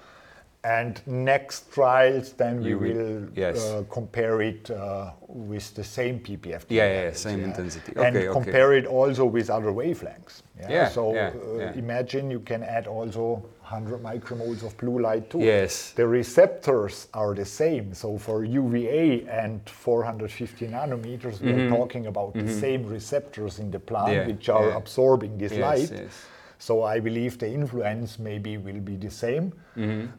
[0.68, 3.56] And next trials, then we will- will yes.
[3.56, 6.62] uh, compare it uh, with the same PPF.
[6.68, 7.92] Yeah, yeah, levels, same intensity.
[7.96, 8.32] and Okay, okay.
[8.38, 10.42] compare it also with other wavelengths.
[10.68, 11.72] Yeah, so yeah, uh, yeah.
[11.84, 13.22] imagine you can add also
[13.62, 15.38] 100 micromoles of blue light too.
[15.40, 15.92] Yes.
[15.92, 17.94] The receptors are the same.
[17.94, 23.78] So for UVA and 450 nanometers, we are talking about the same receptors in the
[23.78, 24.16] plant Mm-hmm.
[24.20, 24.76] Yeah, which are yeah.
[24.76, 25.90] absorbing this Yes, light.
[26.02, 26.14] yes.
[26.58, 29.52] So I believe the influence maybe will be the same.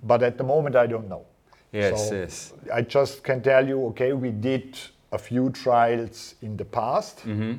[0.04, 1.26] But at the moment, I don't know.
[1.26, 1.78] Mm-hmm.
[1.78, 2.54] Yes, So yes.
[2.74, 4.78] I just can tell you, okay, we did
[5.12, 7.54] a few trials in the past Mm-hmm.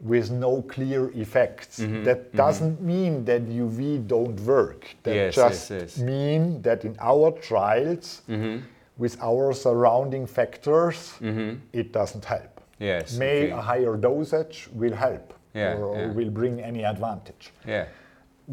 [0.00, 1.76] with no clear effects.
[2.04, 4.86] That doesn't mean that UV don't work.
[5.02, 5.98] That Yes, just yes, yes.
[5.98, 8.58] mean that in our trials, Mm-hmm.
[8.98, 11.14] with our surrounding factors,
[11.72, 12.60] it doesn't help.
[12.78, 13.16] Yes.
[13.18, 13.50] May okay.
[13.52, 16.12] a higher dosage will help Yeah, or, or yeah.
[16.18, 17.86] will bring any advantage Yeah.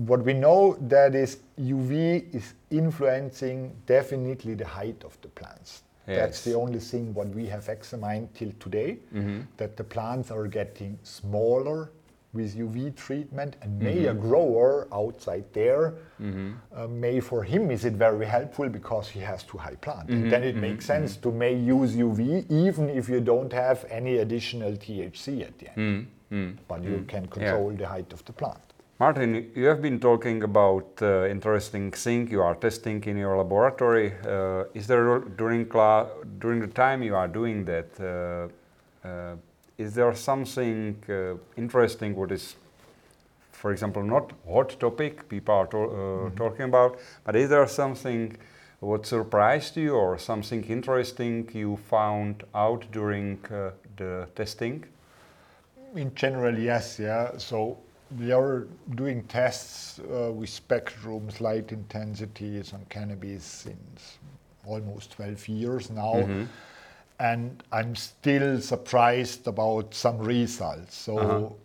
[0.05, 5.81] What we know that is UV is influencing definitely the height of the plants.
[6.05, 9.39] That's the only thing what we have examined till today, Mm-hmm.
[9.57, 11.89] that the plants are getting smaller
[12.33, 14.17] with UV treatment and may Mm-hmm.
[14.17, 15.95] a grower outside there,
[16.75, 20.07] uh, may for him is it very helpful because he has too high plant.
[20.07, 20.23] Mm-hmm.
[20.23, 24.17] And then it makes sense to may use UV even if you don't have any
[24.17, 26.07] additional THC at the end.
[26.31, 26.51] Mm-hmm.
[26.69, 28.66] But you can control the height of the plant.
[28.99, 34.13] Martin, you have been talking about uh, interesting thing you are testing in your laboratory.
[34.25, 36.07] Uh, is there during cla-
[36.39, 37.89] during the time you are doing that?
[37.99, 39.35] Uh, uh,
[39.77, 42.55] is there something uh, interesting what is,
[43.51, 48.35] for example, not hot topic people are to- uh, talking about, but is there something
[48.79, 54.85] what surprised you or something interesting you found out during uh, the testing?
[55.95, 57.37] In general, yes, yeah.
[57.37, 57.77] So
[58.17, 64.17] we are doing tests uh, with spectrums, light intensities on cannabis since
[64.65, 66.13] almost 12 years now.
[67.19, 70.95] And I'm still surprised about some results.
[70.95, 71.55] So,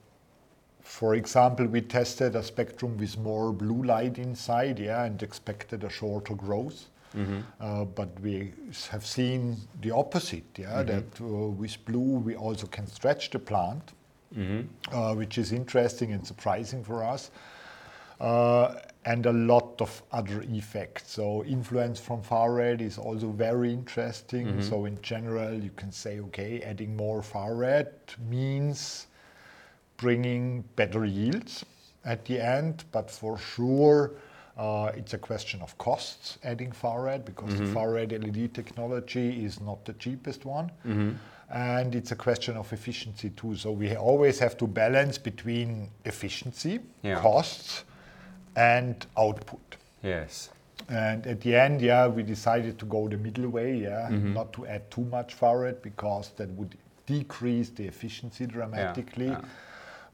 [0.83, 5.91] for example, we tested a spectrum with more blue light inside, yeah, and expected a
[5.91, 6.89] shorter growth.
[7.61, 8.53] Uh, but we
[8.91, 13.93] have seen the opposite, yeah, that uh, with blue we also can stretch the plant,
[14.93, 17.31] uh, which is interesting and surprising for us.
[18.21, 21.11] Uh, and a lot of other effects.
[21.11, 24.63] So influence from far red is also very interesting.
[24.63, 27.89] So in general, you can say, okay, adding more far red
[28.31, 29.09] means
[29.97, 31.65] bringing better yields
[32.05, 34.13] at the end, but for sure.
[34.57, 39.43] Uh, it's a question of costs adding far red because the far red LED technology
[39.45, 40.71] is not the cheapest one.
[41.53, 43.57] And it's a question of efficiency too.
[43.57, 47.21] So we always have to balance between efficiency, Yeah.
[47.21, 47.85] costs,
[48.57, 49.77] and output.
[50.03, 50.49] Yes.
[50.89, 54.33] And at the end, yeah, we decided to go the middle way, yeah, Mm-hmm.
[54.33, 56.75] not to add too much far red because that would
[57.07, 59.27] decrease the efficiency dramatically.
[59.29, 59.41] yeah.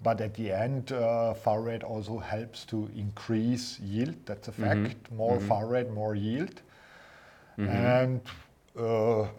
[0.03, 4.14] But at the end, uh, far red also helps to increase yield.
[4.27, 4.85] That's a Mm-hmm.
[4.85, 5.12] fact.
[5.12, 6.62] More far red, more yield.
[7.57, 8.31] And uh,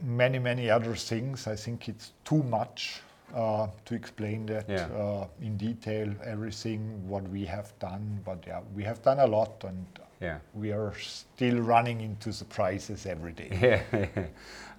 [0.01, 1.47] many, many other things.
[1.47, 3.01] I think it's too much
[3.35, 4.87] uh, to explain that Yeah.
[4.87, 8.21] uh, in detail, everything what we have done.
[8.25, 9.85] But yeah, we have done a lot and
[10.21, 10.39] Yeah.
[10.53, 13.49] we are still running into surprises every day.
[13.61, 14.25] Yeah,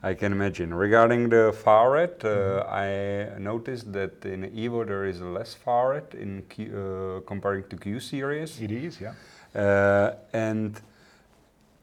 [0.02, 0.74] I can imagine.
[0.74, 6.14] Regarding the far red, uh, I noticed that in Evo there is less far red
[6.14, 8.60] in Q, uh, comparing to Q series.
[8.60, 9.14] It is, yeah.
[9.54, 10.80] Uh, and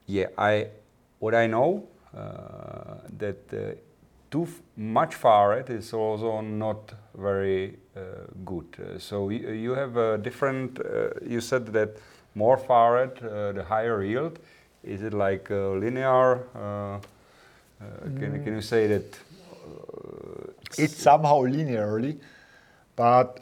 [0.06, 0.67] yeah, I
[1.19, 1.96] what I know uh,
[3.17, 3.75] that uh,
[4.30, 7.99] too much far red is also not very uh,
[8.45, 8.65] good.
[8.80, 10.80] Uh, so you, have a different.
[10.80, 11.97] Uh, you said that
[12.36, 14.39] more far uh, the higher yield.
[14.84, 16.43] Is it like uh, linear?
[16.56, 16.99] Uh, uh,
[18.19, 19.19] can, can you say that?
[19.67, 22.19] Uh, It's somehow linearly,
[22.95, 23.39] but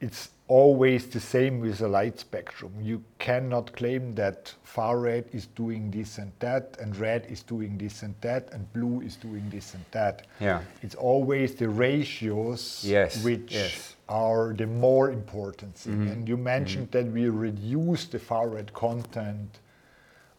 [0.00, 2.72] it's always the same with a light spectrum.
[2.80, 7.76] You cannot claim that far red is doing this and that, and red is doing
[7.78, 10.26] this and that, and blue is doing this and that.
[10.40, 10.60] Yeah.
[10.82, 13.72] It's always the ratios Yes, which yes.
[13.72, 14.14] Mm-hmm.
[14.14, 16.08] are the more important thing.
[16.08, 19.58] And you mentioned that we reduce the far red content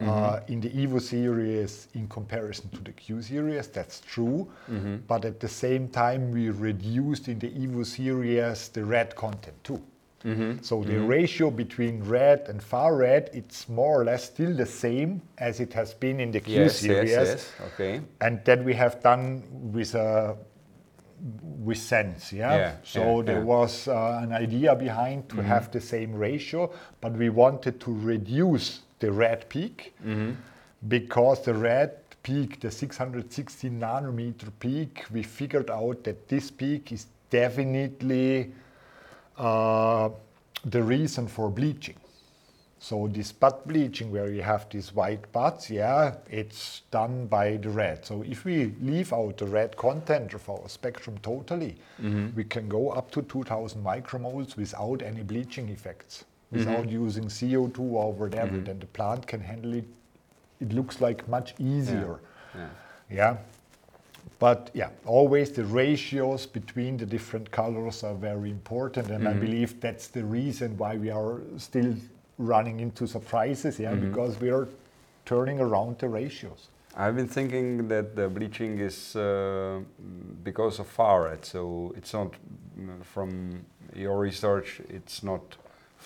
[0.00, 0.10] Mm-hmm.
[0.10, 3.66] uh, in the Evo series in comparison to the Q series.
[3.66, 4.48] That's true.
[4.70, 4.98] Mm-hmm.
[5.08, 9.82] But at the same time, we reduced in the Evo series the red content too.
[10.62, 15.22] So the ratio between red and far red, it's more or less still the same
[15.38, 17.10] as it has been in the Q Yes, series.
[17.10, 17.52] yes, yes.
[17.74, 18.00] Okay.
[18.20, 20.36] And that we have done with a
[21.64, 22.56] with sense, yeah.
[22.56, 23.44] Yeah, so yeah, there yeah.
[23.44, 28.80] was uh, an idea behind to have the same ratio, but we wanted to reduce
[29.00, 29.94] the red peak
[30.88, 31.90] because the red
[32.22, 38.46] peak, the 660 nanometer peak, we figured out that this peak is definitely uh,
[39.38, 40.10] Uh,
[40.64, 41.94] the reason for bleaching.
[42.80, 47.70] So this bud bleaching where you have these white buds, yeah, it's done by the
[47.70, 48.04] red.
[48.04, 52.36] So if we leave out the red content of our spectrum totally, mm-hmm.
[52.36, 56.58] we can go up to 2000 micromoles without any bleaching effects, mm-hmm.
[56.58, 58.52] without using CO2 or whatever.
[58.52, 58.64] Mm-hmm.
[58.64, 59.84] Then the plant can handle it.
[60.60, 62.20] It looks like much easier.
[62.54, 62.68] Yeah.
[63.10, 63.36] Yeah.
[64.38, 69.80] But yeah, always the ratios between the different colors are very important, and I believe
[69.80, 71.94] that's the reason why we are still
[72.38, 73.80] running into surprises.
[73.80, 74.68] Yeah, because we are
[75.24, 76.68] turning around the ratios.
[76.96, 79.80] I've been thinking that the bleaching is uh,
[80.42, 82.34] because of far red, so it's not
[83.02, 83.64] from
[83.94, 84.80] your research.
[84.88, 85.56] It's not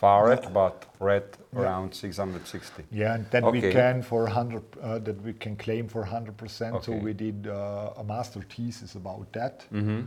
[0.02, 1.24] far red, but red
[1.54, 2.84] around 660.
[2.90, 6.84] Yeah, and that we can for 100, uh, that we can claim for 100%.
[6.84, 9.64] So we did uh, a master thesis about that.
[9.72, 10.02] Mm-hmm.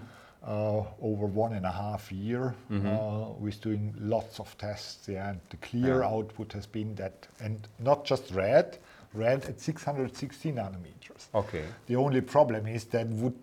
[0.45, 5.07] uh, over one and a half year uh, with doing lots of tests.
[5.07, 6.13] Yeah, and the clear Yeah.
[6.13, 8.77] output has been that, and not just red,
[9.13, 11.21] red at 660 nanometers.
[11.33, 11.65] Okay.
[11.87, 13.37] The only problem is that would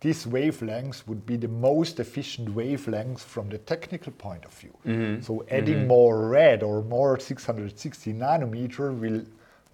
[0.00, 4.74] this wavelength would be the most efficient wavelength from the technical point of view.
[4.86, 5.22] Mm-hmm.
[5.22, 9.24] So adding more red or more 660 nanometer will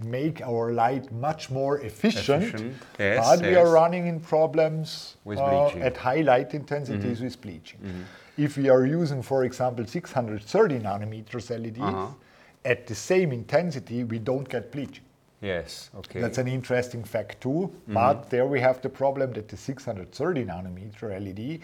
[0.00, 2.42] make our light much more efficient.
[2.44, 5.42] Efficient, yes, but we are running in problems With uh.
[5.42, 5.82] Mm-hmm.
[5.82, 7.78] at high light intensities with bleaching.
[8.36, 12.06] If we are using, for example, 630 nanometers LEDs Uh-huh.
[12.64, 15.04] at the same intensity, we don't get bleaching.
[15.44, 15.90] Yes.
[15.94, 16.20] Okay.
[16.20, 17.70] That's an interesting fact too.
[17.70, 17.94] Mm-hmm.
[17.94, 21.60] But there we have the problem that the 630 nanometer LED,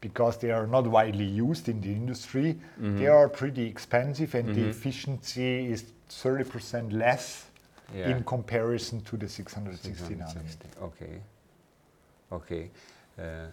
[0.00, 2.98] because they are not widely used in the industry, mm-hmm.
[2.98, 4.70] they are pretty expensive and the mm-hmm.
[4.70, 7.46] efficiency is 30% less
[7.94, 8.08] Yeah.
[8.10, 10.68] in comparison to the 660 nanometer.
[10.82, 11.20] Okay.
[12.32, 12.70] Okay.
[13.18, 13.46] Uh,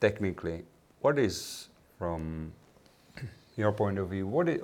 [0.00, 0.64] technically,
[1.00, 2.52] what is from
[3.56, 4.26] your point of view?
[4.26, 4.60] What is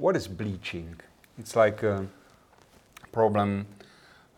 [0.00, 0.96] what is bleaching?
[1.38, 2.08] It's like a
[3.14, 3.66] problem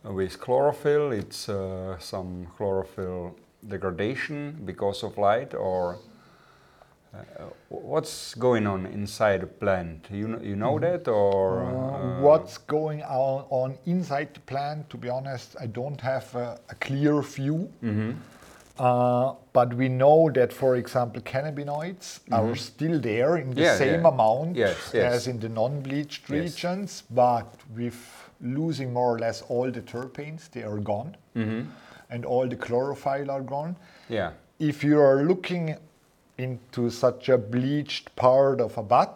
[0.04, 1.12] with chlorophyll.
[1.12, 3.34] It's uh, some chlorophyll
[3.68, 5.98] degradation because of light, or
[7.14, 7.18] uh,
[7.68, 10.06] what's going on inside a plant?
[10.10, 14.96] You know, you know that, or Uh, what's going on, on inside the plant, to
[14.98, 17.68] be honest, I don't have a, a clear view.
[18.78, 24.02] Uh, but we know that, for example, cannabinoids are still there in the Yeah, same
[24.02, 24.08] yeah.
[24.12, 25.14] amount Yes, yes.
[25.14, 26.42] as in the non-bleached Yes.
[26.42, 27.96] regions, but with
[28.40, 31.16] losing more or less all the terpenes, they are gone,
[32.10, 33.76] and all the chlorophyll are gone.
[34.08, 35.76] yeah, If you are looking
[36.38, 39.08] into such a bleached part of a bud,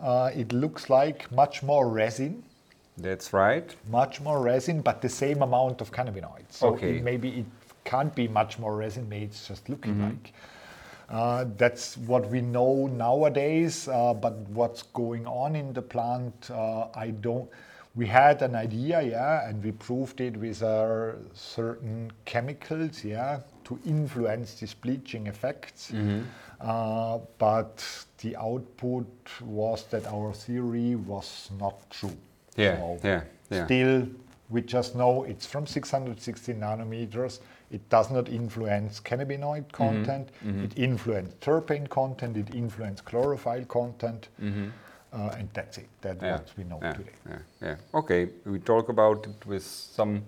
[0.00, 2.42] uh, it looks like much more resin,
[2.96, 3.74] that's right.
[3.90, 6.50] much more resin, but the same amount of cannabinoids.
[6.52, 6.96] So Okay.
[6.96, 7.46] it, maybe it
[7.84, 10.02] can't be much more resin, maybe it's just looking Mm-hmm.
[10.08, 10.32] like.
[11.10, 16.86] Uh, that's what we know nowadays, uh, but what's going on in the plant, uh,
[16.94, 17.48] I don't.
[17.98, 23.76] We had an idea, yeah, and we proved it with our certain chemicals, yeah, to
[23.84, 25.90] influence these bleaching effects.
[25.90, 26.20] Mm-hmm.
[26.60, 27.84] Uh, but
[28.22, 29.06] the output
[29.42, 32.16] was that our theory was not true.
[32.56, 33.64] Yeah, So yeah, yeah.
[33.66, 34.06] Still,
[34.48, 37.40] we just know it's from 660 nanometers.
[37.72, 39.84] It does not influence cannabinoid Mm-hmm.
[40.04, 40.28] content.
[40.64, 42.36] It influences terpene content.
[42.36, 44.28] It influences chlorophyll content.
[45.12, 45.88] Uh, and that's it.
[46.00, 46.22] That's.
[46.22, 47.12] Yeah, what we know yeah, today.
[47.28, 47.76] Yeah, yeah.
[47.94, 50.22] Okay, we talk about it with some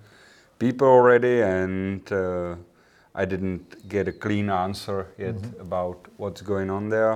[0.58, 2.54] people already, and uh,
[3.14, 5.60] I didn't get a clean answer yet Mm-hmm.
[5.60, 7.12] about what's going on there.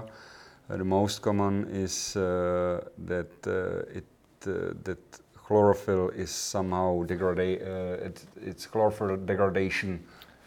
[0.68, 4.04] Uh, the most common is uh, that uh, it
[4.46, 4.98] uh, that
[5.46, 7.62] chlorophyll is somehow degrade.
[7.62, 10.00] Uh, it, it's chlorophyll degradation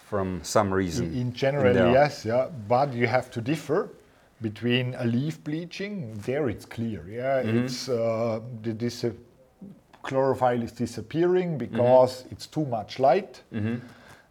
[0.10, 1.14] from some reason.
[1.14, 1.92] In general, there.
[1.92, 3.90] yes, yeah, but you have to differ
[4.42, 6.14] between a leaf bleaching.
[6.26, 7.06] There, it's clear.
[7.10, 7.58] Yeah, Mm-hmm.
[7.66, 9.06] it's uh, the dis-
[10.04, 12.32] chlorophyll is disappearing because Mm-hmm.
[12.34, 13.42] it's too much light,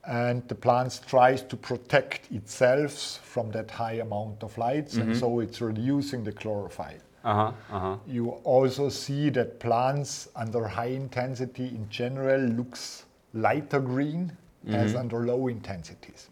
[0.08, 2.92] and the plant tries to protect itself
[3.24, 5.10] from that high amount of lights, Mm-hmm.
[5.10, 7.00] and so it's reducing the chlorophyll.
[7.24, 7.52] Uh huh.
[7.72, 7.96] Uh huh.
[8.06, 13.04] You also see that plants under high intensity in general looks
[13.34, 14.30] lighter green
[14.68, 16.28] as under low intensities.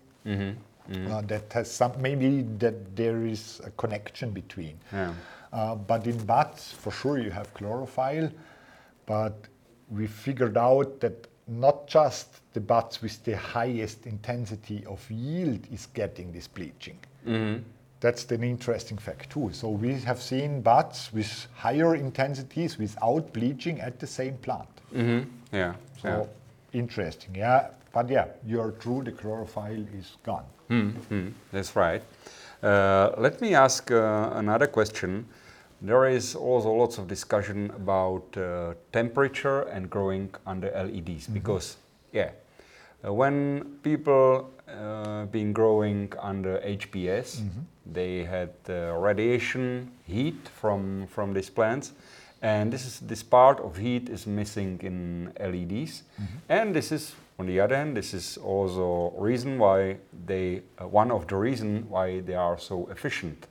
[0.93, 4.78] Uh, that has some maybe that there is a connection between.
[4.93, 5.14] Yeah.
[5.53, 8.30] Uh, but in buds, for sure, you have chlorophyll.
[9.07, 9.35] But
[9.91, 15.87] we figured out that not just the buds with the highest intensity of yield is
[15.95, 16.99] getting this bleaching.
[18.01, 19.51] That's an interesting fact too.
[19.53, 24.68] So we have seen buds with higher intensities without bleaching at the same plant.
[25.53, 25.74] Yeah.
[26.03, 26.09] So
[26.72, 26.78] yeah.
[26.80, 27.68] interesting, yeah.
[27.95, 29.03] But yeah, you're true.
[29.05, 30.45] The chlorophyll is gone.
[30.69, 32.03] Mhm, That's right.
[32.63, 35.27] Uh, let me ask uh, another question.
[35.83, 41.77] There is also lots of discussion about uh, temperature and growing under LEDs because,
[42.13, 42.31] yeah,
[43.07, 47.43] uh, when people uh, been growing under HPS,
[47.93, 51.93] they had uh, radiation heat from from these plants,
[52.43, 56.03] and this is this part of heat is missing in LEDs,
[56.49, 61.11] and this is on the other hand, this is also reason why they uh, one
[61.11, 63.47] of the reason why they are so efficient.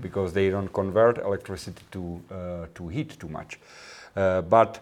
[0.00, 3.58] Because they don't convert electricity to uh, to heat too much.
[4.14, 4.80] Uh, but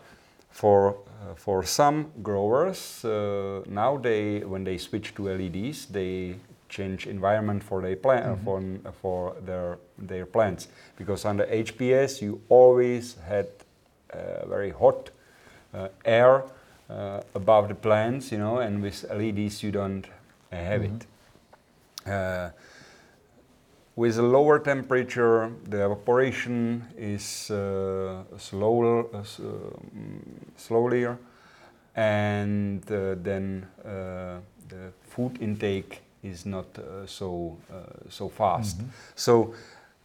[0.51, 6.37] for uh, for some growers uh, now they when they switch to LEDs they
[6.69, 8.63] change environment for their plant for
[9.01, 10.69] for their their plants.
[10.99, 13.47] Because under HPS you always had
[14.13, 15.11] uh, very hot
[15.73, 16.45] uh, air
[16.91, 20.07] uh, above the plants you know and with LEDs you don't
[20.51, 21.07] have it.
[22.07, 22.51] Uh,
[23.97, 30.21] with a lower temperature, the evaporation is uh, slower, uh, s- mm,
[30.57, 31.19] slowlier,
[31.97, 34.39] and uh, then uh,
[34.69, 37.77] the food intake is not uh, so uh,
[38.09, 38.81] so fast.
[39.17, 39.55] So,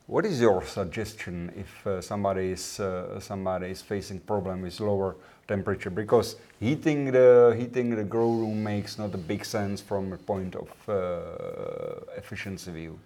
[0.07, 5.15] what is your suggestion if somebody is uh, somebody is facing problem with lower
[5.47, 5.89] temperature?
[5.89, 10.55] Because heating the heating the grow room makes not a big sense from a point
[10.55, 12.99] of uh, efficiency view.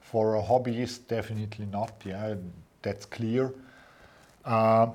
[0.00, 1.92] For a hobbyist, definitely not.
[2.04, 2.34] Yeah,
[2.82, 3.52] that's clear.
[4.44, 4.88] Uh,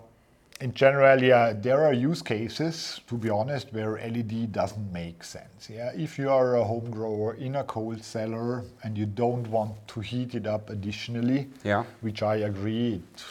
[0.62, 5.70] in general, yeah, there are use cases, to be honest, where LED doesn't make sense.
[5.70, 9.76] Yeah, if you are a home grower in a cold cellar and you don't want
[9.88, 11.86] to heat it up additionally, Yeah.
[12.02, 13.24] which I agree, it,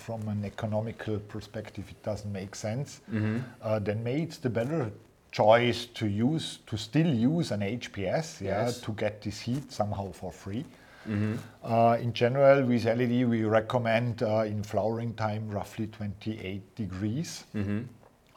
[0.00, 3.00] from an economical perspective, it doesn't make sense.
[3.62, 4.90] Uh, then maybe it's the better
[5.32, 8.80] choice to use to still use an HPS, yeah, Yes.
[8.80, 10.64] to get this heat somehow for free.
[11.64, 17.44] Uh, in general, with LED, we recommend uh, in flowering time roughly 28 degrees.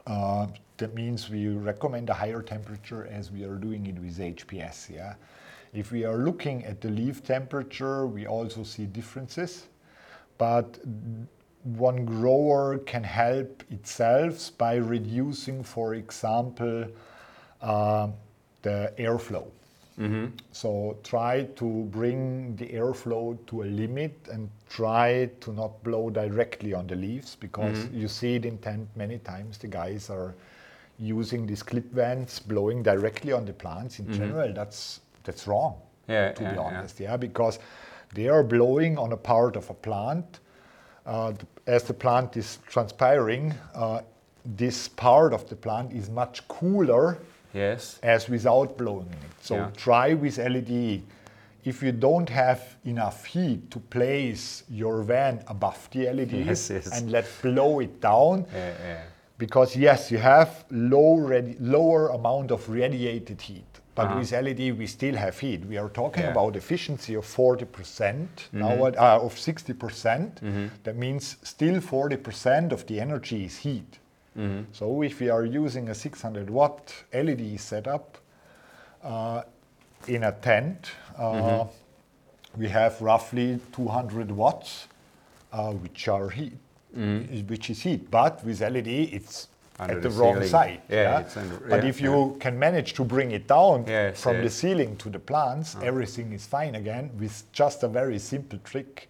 [0.06, 0.48] Uh,
[0.78, 4.90] that means we recommend a higher temperature as we are doing it with HPS.
[4.90, 5.14] Yeah.
[5.74, 9.68] If we are looking at the leaf temperature, we also see differences,
[10.38, 10.80] but
[11.64, 16.86] one grower can help itself by reducing, for example,
[17.62, 18.08] uh,
[18.62, 19.48] the airflow.
[20.00, 20.36] Mm-hmm.
[20.52, 26.74] So try to bring the airflow to a limit and try to not blow directly
[26.74, 28.00] on the leaves because mm-hmm.
[28.00, 30.34] you see it in tent many times the guys are
[30.98, 34.00] using these clip vents blowing directly on the plants.
[34.00, 34.18] In mm-hmm.
[34.18, 35.76] general, that's that's wrong.
[36.08, 36.62] Yeah, to yeah, be yeah.
[36.62, 37.60] honest, yeah, because
[38.14, 40.40] they are blowing on a part of a plant.
[41.06, 41.34] Uh,
[41.68, 44.02] as the plant is transpiring, uh,
[44.46, 47.18] this part of the plant is much cooler
[47.54, 48.00] Yes.
[48.04, 49.32] as without blowing it.
[49.46, 49.70] So Yeah.
[49.76, 51.04] try with LED.
[51.66, 56.88] If you don't have enough heat to place your van above the LED Yes, yes.
[56.92, 59.02] and let blow it down, Yeah, yeah.
[59.38, 63.73] because yes, you have low radi- lower amount of radiated heat.
[63.96, 64.20] But Uh-huh.
[64.20, 65.66] with LED, we still have heat.
[65.66, 66.32] We are talking Yeah.
[66.32, 68.60] about efficiency of 40%, Mm-hmm.
[68.60, 70.40] now uh, of 60%.
[70.84, 74.00] That means still 40% of the energy is heat.
[74.38, 74.64] Mm-hmm.
[74.72, 78.18] So if we are using a 600 watt LED setup
[79.04, 79.44] uh,
[80.08, 81.70] in a tent, uh, Mm-hmm.
[82.62, 84.88] we have roughly 200 watts,
[85.52, 86.58] uh, which are heat,
[86.98, 87.48] Mm-hmm.
[87.48, 88.10] which is heat.
[88.12, 89.48] But with LED, it's
[89.80, 90.82] at the, the wrong side.
[90.90, 94.38] Yeah, it's under- but yeah, if you can manage to bring it down Yes, from
[94.38, 94.64] the yes.
[94.64, 94.68] Uh-huh.
[94.76, 99.10] ceiling to the plants, everything is fine again with just a very simple trick.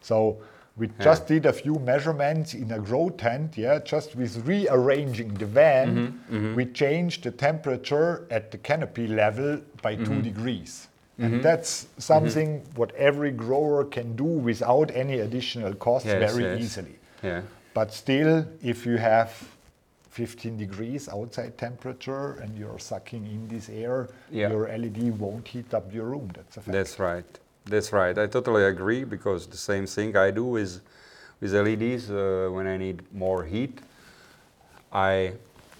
[0.00, 0.38] So
[0.76, 5.46] we just did a few measurements in a grow tent, yeah, just with rearranging the
[5.46, 10.04] van, Mm-hmm, we changed the temperature at the canopy level by Mm-hmm.
[10.04, 10.88] two degrees.
[11.20, 16.94] And that's something what every grower can do without any additional cost Yes, very easily.
[17.24, 17.40] Yeah.
[17.74, 19.30] But still, if you have
[20.18, 24.50] 15 degrees outside temperature and you're sucking in this air, Yeah.
[24.50, 26.26] your LED won't heat up your room.
[26.36, 26.72] That's a fact.
[26.72, 27.30] That's right.
[27.72, 28.16] That's right.
[28.18, 30.80] I totally agree because the same thing I do with
[31.40, 33.74] with LEDs uh, when I need more heat.
[34.92, 35.14] I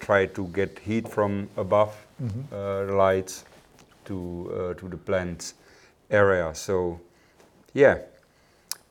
[0.07, 1.93] try to get heat from above
[2.53, 3.45] uh, lights
[4.05, 5.55] to uh, to the plants
[6.11, 6.55] area.
[6.55, 7.01] So,
[7.74, 7.97] yeah.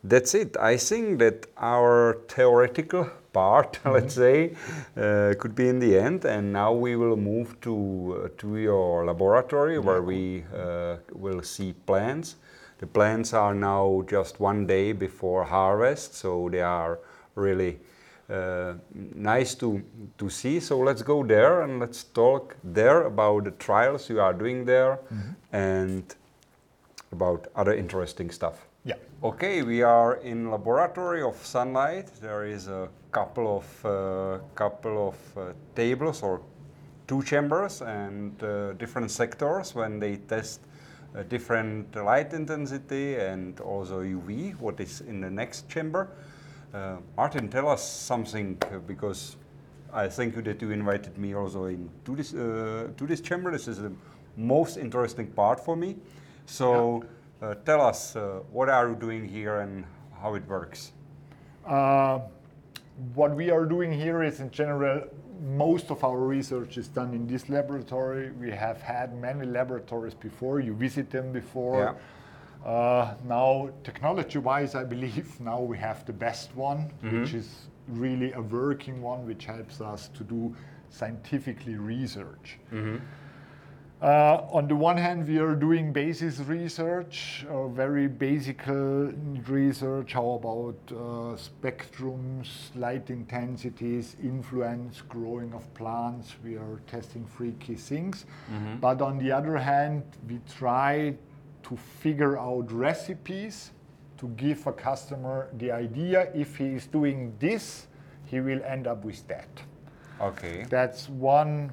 [0.03, 0.51] that's it.
[0.73, 3.05] I think that our theoretical
[3.37, 4.37] part, let's say,
[4.95, 6.25] uh, could be in the end.
[6.25, 11.73] And now we will move to uh, to your laboratory where we uh, will see
[11.89, 12.35] plants.
[12.79, 16.99] The plants are now just one day before harvest, so they are
[17.35, 17.73] really
[18.29, 18.73] uh,
[19.31, 19.69] nice to
[20.17, 20.59] to see.
[20.59, 24.99] So let's go there and let's talk there about the trials you are doing there
[25.51, 26.03] and
[27.11, 28.67] about other interesting stuff.
[28.87, 28.95] Yeah.
[29.21, 32.19] Okay, we are in laboratory of SANlight.
[32.21, 32.87] There is a
[33.17, 36.39] couple of uh, couple of uh, tables or
[37.07, 40.59] two chambers and uh, different sectors when they test
[41.15, 44.59] uh, different light intensity and also UV.
[44.59, 46.09] What is in the next chamber?
[46.73, 49.37] Uh, Martin, tell us something uh, because
[49.91, 53.51] I thank you that you invited me also in to this to this chamber.
[53.51, 53.91] This is the
[54.35, 55.95] most interesting part for me.
[56.45, 57.03] So
[57.41, 58.15] uh, tell us
[58.51, 59.85] what are you doing here and
[60.21, 60.91] how it works.
[61.65, 62.19] Uh,
[63.13, 65.03] what we are doing here is in general,
[65.41, 68.31] most of our research is done in this laboratory.
[68.31, 71.95] We have had many laboratories before, you visit them before.
[72.65, 76.91] Uh, now, technology wise, I believe now we have the best one,
[77.21, 80.55] which is really a working one, which helps us to do
[80.89, 82.57] scientifically research.
[83.99, 88.61] Uh, on the one hand, we are doing basis research, uh, very basic
[89.47, 90.13] research.
[90.13, 96.35] How about uh, spectrums, light intensities, influence, growing of plants?
[96.43, 98.25] We are testing freaky things.
[98.79, 101.15] But on the other hand, we try
[101.63, 103.71] to figure out recipes
[104.19, 107.87] to give a customer the idea if he is doing this,
[108.25, 109.49] he will end up with that.
[110.21, 110.65] Okay.
[110.69, 111.71] That's one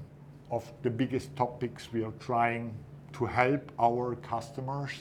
[0.55, 2.73] of the biggest topics we are trying
[3.13, 4.93] to help our customers.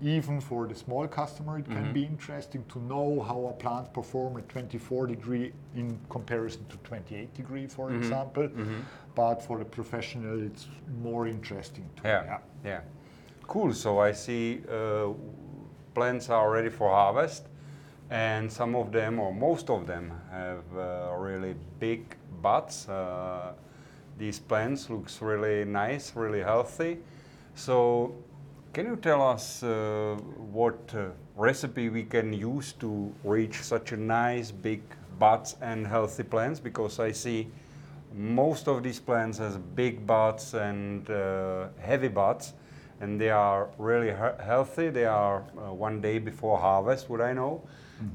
[0.00, 4.38] Even for the small customer, it can be interesting to know how a plant performs
[4.38, 8.48] at 24 degree in comparison to 28 degree, for example.
[9.14, 10.66] But for the professional, it's
[11.02, 11.88] more interesting.
[11.96, 12.38] To, Yeah.
[12.64, 12.80] Yeah.
[13.46, 13.72] Cool.
[13.74, 15.12] So I see uh,
[15.94, 17.46] plants are ready for harvest,
[18.10, 22.88] and some of them, or most of them, have uh, really big buds.
[22.88, 23.52] Uh,
[24.18, 26.98] these plants looks really nice, really healthy.
[27.54, 28.14] So,
[28.72, 30.16] can you tell us uh,
[30.50, 34.82] what uh, recipe we can use to reach such a nice big
[35.18, 36.60] buds and healthy plants?
[36.60, 37.48] Because I see
[38.14, 42.54] most of these plants has big buds and uh, heavy buds,
[43.00, 44.90] and they are really he- healthy.
[44.90, 47.62] They are uh, one day before harvest, what I know.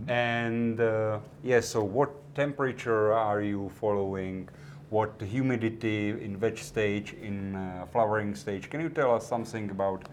[0.07, 4.49] And uh, yes, so what temperature are you following?
[4.89, 8.69] What the humidity in veg stage, in uh, flowering stage?
[8.69, 10.07] Can you tell us something about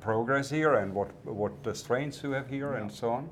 [0.00, 3.28] progress here and what what the strains you have here and so on?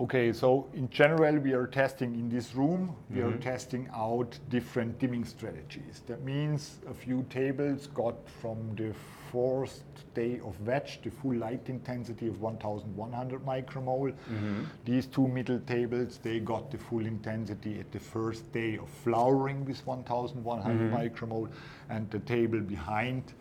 [0.00, 3.40] Okay, so in general, we are testing in this room, we are mm-hmm.
[3.40, 6.00] testing out different dimming strategies.
[6.06, 8.94] That means a few tables got from the
[9.30, 9.82] fourth
[10.14, 14.12] day of veg the full light intensity of 1100 micromole.
[14.12, 14.62] Mm-hmm.
[14.86, 19.66] These two middle tables, they got the full intensity at the first day of flowering
[19.66, 20.96] with 1100 mm-hmm.
[20.96, 21.50] micromole,
[21.90, 23.34] and the table behind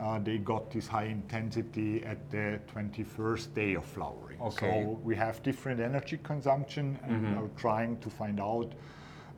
[0.00, 4.40] uh, they got this high intensity at the 21st day of flowering.
[4.40, 4.84] Okay.
[4.84, 8.72] So we have different energy consumption and we are trying to find out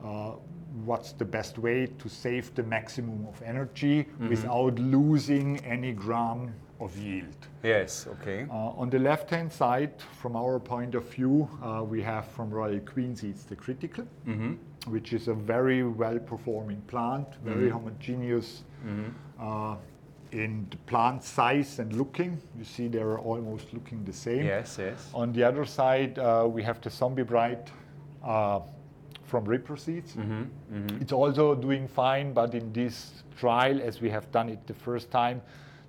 [0.05, 0.33] uh,
[0.85, 6.97] what's the best way to save the maximum of energy without losing any gram of
[6.97, 7.49] yield.
[7.65, 8.07] Yes.
[8.07, 8.47] Okay.
[8.49, 12.79] Uh, on the left-hand side, from our point of view, uh, we have from Royal
[12.81, 14.07] Queen Seeds the critical,
[14.87, 18.63] which is a very well-performing plant, very homogeneous
[19.41, 19.75] uh,
[20.33, 22.41] in the plant size and looking.
[22.59, 24.45] You see, they're almost looking the same.
[24.45, 24.77] Yes.
[24.79, 25.11] Yes.
[25.15, 27.71] On the other side, uh, we have the Zombie Bright
[28.25, 28.61] uh,
[29.25, 30.17] from Ripper Seeds.
[31.01, 35.11] It's also doing fine, but in this trial, as we have done it the first
[35.11, 35.41] time,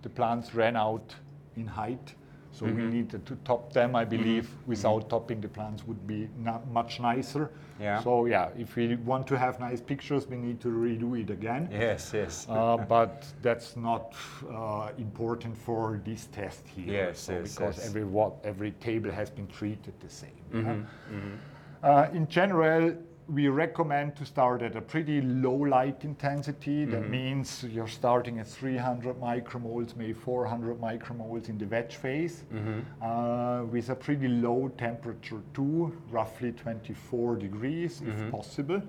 [0.02, 1.14] the plants ran out
[1.56, 2.14] in height.
[2.52, 4.50] So we needed to top them, I believe.
[4.66, 7.52] Without topping, the plants would be not much nicer.
[7.80, 8.04] Yeah.
[8.04, 11.70] So yeah, if we want to have nice pictures, we need to redo it again.
[11.72, 12.12] Yes.
[12.14, 12.48] Yes.
[12.50, 14.14] Uh, but that's not
[14.52, 16.94] uh, important for this test here.
[16.94, 17.88] Yes, so yes, because yes.
[17.88, 20.44] every what every table has been treated the same.
[20.54, 20.60] yeah.
[20.60, 21.36] Mm-hmm,
[21.82, 22.94] Uh, in general,
[23.30, 26.86] we recommend to start at a pretty low light intensity.
[26.86, 27.12] That Mm-hmm.
[27.12, 32.80] means you're starting at 300 micromoles, maybe 400 micromoles in the veg phase, Mm-hmm.
[33.04, 38.26] uh, with a pretty low temperature too, roughly 24 degrees Mm-hmm.
[38.26, 38.82] if possible,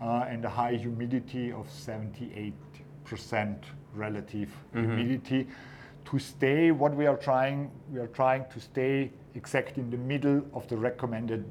[0.00, 2.52] uh, and a high humidity of 78%
[3.94, 4.80] relative Mm-hmm.
[4.80, 5.46] humidity
[6.06, 10.42] to stay what we are trying we are trying to stay exactly in the middle
[10.52, 11.44] of the recommended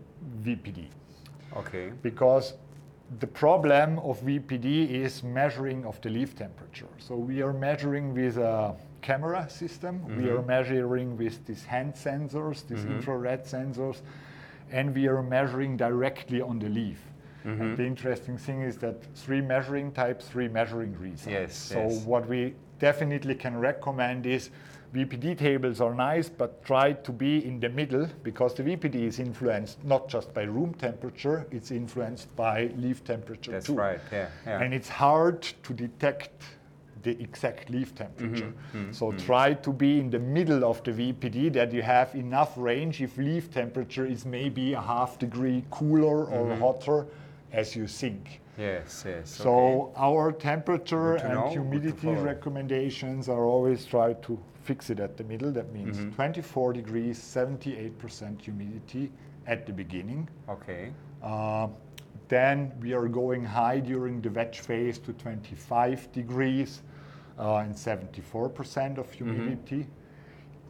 [0.45, 0.87] VPD
[1.57, 1.91] Okay.
[2.01, 2.53] because
[3.19, 6.87] the problem of VPD is measuring of the leaf temperature.
[6.97, 10.37] So we are measuring with a camera system, we mm-hmm.
[10.37, 12.93] are measuring with these hand sensors, these mm-hmm.
[12.93, 14.01] infrared sensors,
[14.71, 17.01] and we are measuring directly on the leaf.
[17.43, 17.75] And mm-hmm.
[17.75, 21.27] the interesting thing is that three measuring types, three measuring reasons.
[21.27, 22.05] Yes, So yes.
[22.05, 24.49] what we definitely can recommend is
[24.93, 29.19] VPD tables are nice, but try to be in the middle because the VPD is
[29.19, 33.73] influenced not just by room temperature, it's influenced by leaf temperature That's too.
[33.73, 33.99] right.
[34.11, 34.27] Yeah.
[34.45, 34.61] Yeah.
[34.61, 36.43] And it's hard to detect
[37.01, 38.53] the exact leaf temperature.
[38.53, 39.25] Mm-hmm, mm-hmm, so mm-hmm.
[39.25, 43.17] try to be in the middle of the VPD that you have enough range if
[43.17, 47.07] leaf temperature is maybe a half degree cooler or hotter
[47.51, 48.41] as you think.
[48.57, 49.03] Yes.
[49.05, 49.29] Yes.
[49.29, 49.93] So okay.
[49.97, 55.51] our temperature and know, humidity recommendations are always try to fix it at the middle.
[55.51, 56.11] That means Mm-hmm.
[56.11, 59.11] 24 degrees, 78% humidity
[59.47, 60.29] at the beginning.
[60.49, 60.93] Okay.
[61.21, 61.67] Uh,
[62.29, 66.81] then we are going high during the veg phase to 25 degrees
[67.37, 69.87] uh, and 74% of humidity.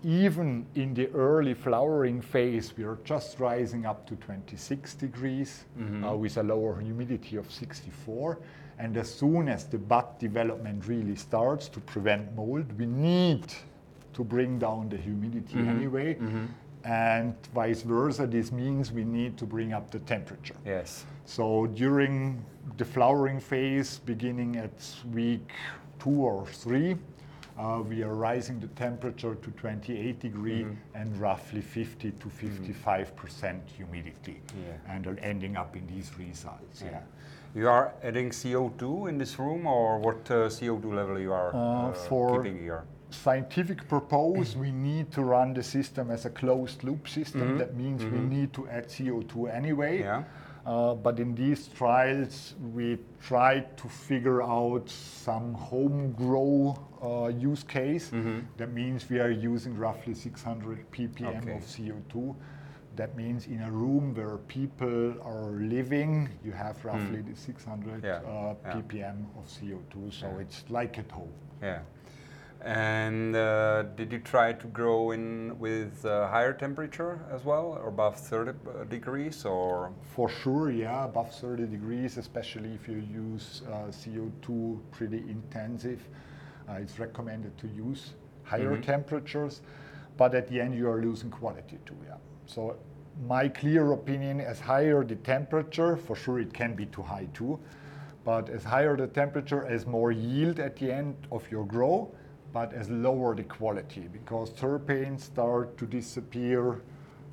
[0.04, 6.04] Even in the early flowering phase, we are just rising up to 26 degrees mm-hmm.
[6.04, 8.40] uh, with a lower humidity of 64.
[8.80, 13.54] And as soon as the bud development really starts to prevent mold, we need
[14.14, 15.70] to bring down the humidity mm-hmm.
[15.70, 16.16] anyway.
[16.16, 16.46] Mm-hmm.
[16.84, 20.56] And vice versa, this means we need to bring up the temperature.
[20.66, 21.06] Yes.
[21.24, 22.44] So during
[22.78, 24.72] the flowering phase, beginning at
[25.14, 25.50] week
[26.00, 26.98] two or three,
[27.58, 33.62] uh, we are rising the temperature to 28 degree and roughly 50 to 55 percent
[33.78, 34.94] humidity, Yeah.
[34.94, 36.82] and are ending up in these results.
[36.84, 37.02] Yeah.
[37.56, 41.90] You are adding CO2 in this room, or what uh, CO2 level you are Uh,
[41.90, 42.84] uh, for- keeping here?
[43.12, 47.60] Scientific purpose, we need to run the system as a closed loop system.
[47.60, 50.00] That means we need to add CO2 anyway.
[50.00, 50.24] Yeah.
[50.66, 57.64] Uh, but in these trials, we tried to figure out some home grow uh, use
[57.64, 58.12] case.
[58.58, 61.54] That means we are using roughly 600 ppm Okay.
[61.54, 62.36] of CO2.
[62.96, 68.18] That means in a room where people are living, you have roughly the 600 Yeah,
[68.18, 68.74] uh, yeah.
[68.74, 70.14] ppm of CO2.
[70.14, 71.34] So it's like at home.
[71.62, 71.80] Yeah.
[72.64, 77.90] And uh, did you try to grow in with uh, higher temperature as well, or
[77.90, 83.64] above 30 uh, degrees, or For sure, yeah, above 30 degrees, especially if you use
[83.68, 86.08] uh, CO2 pretty intensive.
[86.70, 89.62] Uh, it's recommended to use higher temperatures,
[90.16, 92.16] but at the end you are losing quality too, yeah.
[92.46, 92.78] So
[93.28, 97.60] my clear opinion, as higher the temperature, for sure it can be too high too,
[98.24, 102.10] but as higher the temperature, as more yield at the end of your grow,
[102.54, 106.82] but as lower the quality, because terpenes start to disappear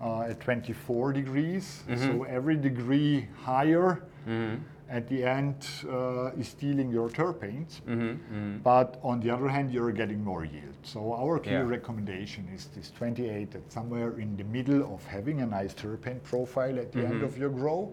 [0.00, 1.82] uh, at 24 degrees.
[1.88, 2.06] Mm-hmm.
[2.06, 4.56] So every degree higher mm-hmm.
[4.88, 7.82] at the end uh, is stealing your terpenes.
[7.86, 8.58] Mm-hmm.
[8.62, 10.76] But on the other hand, you're getting more yield.
[10.82, 11.76] So our clear Yeah.
[11.76, 16.78] recommendation is this 28 that somewhere in the middle of having a nice terpene profile
[16.78, 17.92] at the end of your grow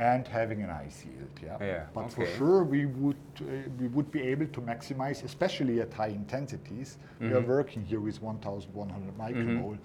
[0.00, 1.28] and having an nice yield.
[1.42, 1.56] Yeah.
[1.60, 3.44] Yeah, But for sure, we would uh,
[3.78, 6.96] we would be able to maximize, especially at high intensities.
[7.20, 7.36] We Mm-hmm.
[7.36, 9.78] are working here with 1,100 micromole.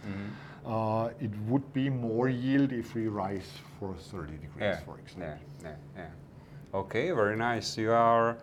[0.66, 5.38] Uh, it would be more yield if we rise for 30 degrees, yeah, for example.
[5.64, 6.80] yeah, yeah, yeah.
[6.80, 7.78] Okay, very nice.
[7.78, 8.38] You are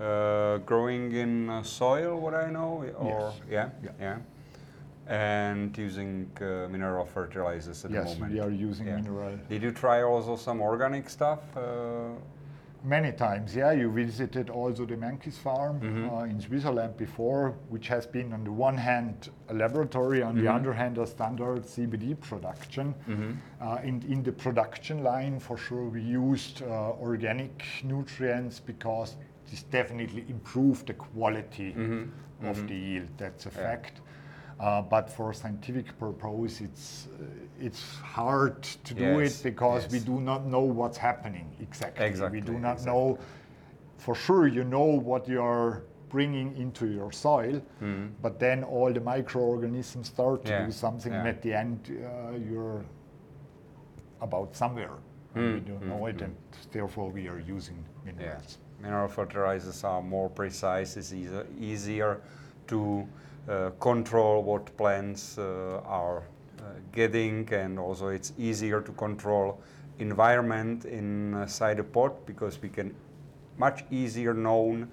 [0.00, 3.40] uh, growing in uh, soil, what I know, or Yes.
[3.50, 3.68] yeah,
[4.00, 4.16] Yeah.
[5.08, 8.34] And using uh, mineral fertilizers at Yes, the moment.
[8.34, 8.96] Yes, we are using Yeah.
[8.96, 11.40] mineral Did you try also some organic stuff?
[11.56, 12.10] Uh,
[12.84, 13.56] many times.
[13.56, 16.10] Yeah, you visited also the Mankis farm Mm-hmm.
[16.14, 20.44] uh, in Switzerland before, which has been on the one hand a laboratory, on Mm-hmm.
[20.44, 22.94] the other hand a standard CBD production.
[23.60, 29.16] Uh, in, in the production line, for sure, we used uh, organic nutrients because
[29.50, 32.46] this definitely improved the quality Mm-hmm.
[32.46, 33.08] of the yield.
[33.16, 34.02] That's a fact.
[34.60, 37.24] Uh, but for scientific purpose, it's uh,
[37.60, 42.04] it's hard to do Yes, it because we do not know what's happening exactly.
[42.06, 42.92] Exactly, We do not exactly.
[42.92, 43.18] know
[43.98, 44.48] for sure.
[44.48, 47.62] You know what you are bringing into your soil,
[48.22, 50.50] but then all the microorganisms start to.
[50.50, 52.84] Yeah, do something, and at the end uh, you're
[54.20, 54.96] about somewhere.
[55.36, 56.34] Mm, we don't know it, and
[56.72, 58.58] therefore we are using yeah, minerals.
[58.82, 60.96] mineral fertilizers are more precise.
[60.96, 61.12] It's
[61.60, 62.20] easier,
[62.68, 63.06] to
[63.78, 69.58] control what plants uh, are uh, getting, and also it's easier to control
[69.98, 72.94] environment inside a pot because we can
[73.56, 74.90] much easier known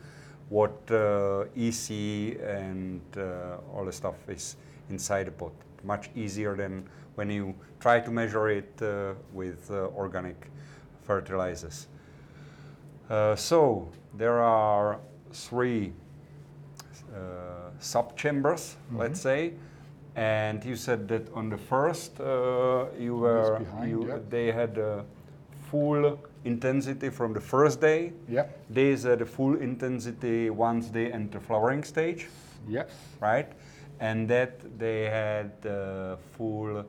[0.49, 4.58] what uh, EC and uh, all the stuff is
[4.89, 5.51] inside the pot.
[5.84, 10.49] Much easier than when you try to measure it uh, with uh, organic
[11.03, 11.88] fertilizers.
[13.10, 13.88] Uh, so
[14.18, 14.99] there are
[15.32, 15.93] three
[17.78, 19.53] uh, sub-chambers, let's say,
[20.15, 24.17] and you said that on the first uh, you were behind, you, yeah.
[24.30, 24.80] they had
[25.69, 28.13] full intensity from the first day.
[28.30, 28.45] Yeah.
[28.69, 32.28] These are the full intensity once they enter flowering stage,
[32.67, 32.89] Yes.
[33.19, 33.51] right?
[33.99, 36.86] And that they had uh, full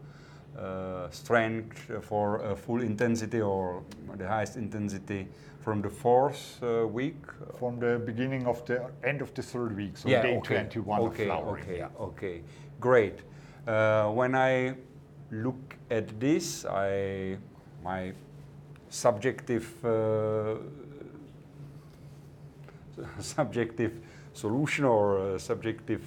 [0.58, 3.82] uh, strength for uh, full intensity or
[4.16, 5.28] the highest intensity
[5.66, 7.16] from the fourth uh, week.
[7.58, 10.54] From the beginning of the end of the third week, so yeah, day okay.
[10.54, 11.64] 21 okay, of flowering.
[11.64, 11.88] Okay, yeah.
[12.08, 12.42] okay,
[12.80, 13.18] great.
[13.66, 14.76] Uh, when I
[15.32, 17.36] look at this, I
[17.82, 18.12] my
[18.90, 20.54] subjective uh,
[23.18, 23.92] subjective
[24.34, 26.04] solution or uh, subjective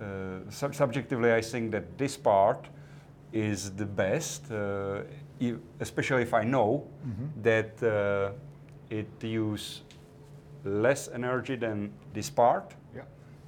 [0.00, 2.66] uh, sub- subjectively, I think that this part
[3.32, 5.02] is the best, uh,
[5.78, 7.42] especially if I know Mm-hmm.
[7.42, 8.32] that uh,
[8.90, 9.82] it use
[10.64, 12.74] less energy than this part.
[12.94, 13.02] Yeah.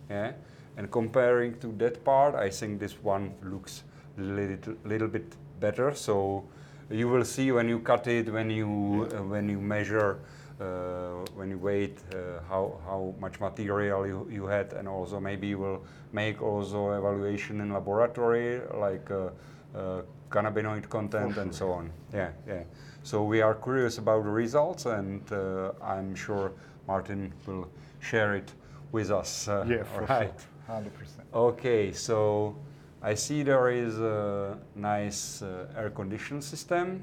[0.08, 0.32] Yeah.
[0.76, 3.82] And comparing to that part, I think this one looks
[4.18, 5.94] a little, little bit better.
[5.94, 6.44] So
[6.90, 10.18] you will see when you cut it, when you uh, when you measure,
[10.60, 15.46] uh, when you weigh uh, how how much material you, you had, and also maybe
[15.48, 15.82] you will
[16.12, 19.30] make also evaluation in laboratory like uh,
[19.76, 21.90] uh, cannabinoid content and so on.
[22.12, 22.64] Yeah, yeah.
[23.02, 26.52] So we are curious about the results, and uh, I'm sure
[26.86, 27.68] Martin will
[28.00, 28.52] share it
[28.92, 29.48] with us.
[29.48, 30.32] Uh, Yeah, for right.
[30.68, 30.76] sure.
[30.76, 30.90] 100%.
[31.34, 32.54] Okay, so
[33.02, 37.02] I see there is a nice uh, air conditioning system.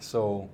[0.00, 0.48] So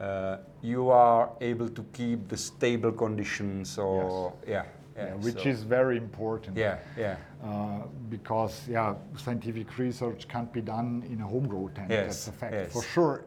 [0.00, 4.64] uh, you are able to keep the stable conditions, or yeah,
[4.96, 6.56] yeah, Yeah, which so- is very important.
[6.56, 11.90] yeah, yeah, Uh, because yeah, scientific research can't be done in a home grow tent.
[11.90, 12.52] Yes, That's a fact.
[12.54, 12.72] yes.
[12.72, 13.24] For sure,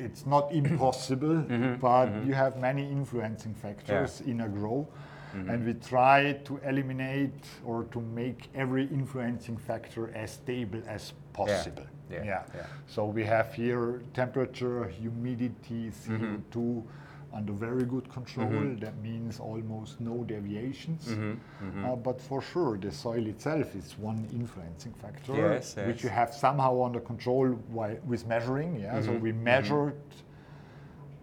[0.00, 4.86] it's not impossible, Mm-hmm, but you have many influencing factors in a grow,
[5.36, 5.50] Mm-hmm.
[5.50, 11.86] and we try to eliminate or to make every influencing factor as stable as possible.
[12.10, 12.66] yeah, yeah.
[12.88, 16.36] So we have here temperature, humidity, Mm-hmm.
[16.52, 16.82] CO2
[17.32, 18.74] under very good control.
[18.80, 21.06] That means almost no deviations.
[21.06, 26.10] Mm-hmm, Uh, but for sure, the soil itself is one influencing factor, Yes, which you
[26.10, 28.80] have somehow under control while, with measuring.
[28.80, 29.94] Yeah, so Mm-hmm, we measured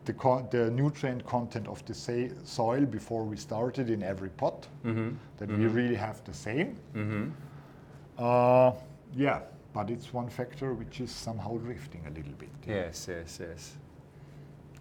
[0.06, 4.68] the, con- the nutrient content of the sa- soil before we started in every pot.
[4.86, 5.10] Mm-hmm.
[5.38, 6.76] That we really have the same.
[8.18, 8.72] Uh,
[9.16, 9.40] yeah,
[9.74, 12.50] but it's one factor which is somehow drifting a little bit.
[12.68, 13.76] Yes, yes, yes.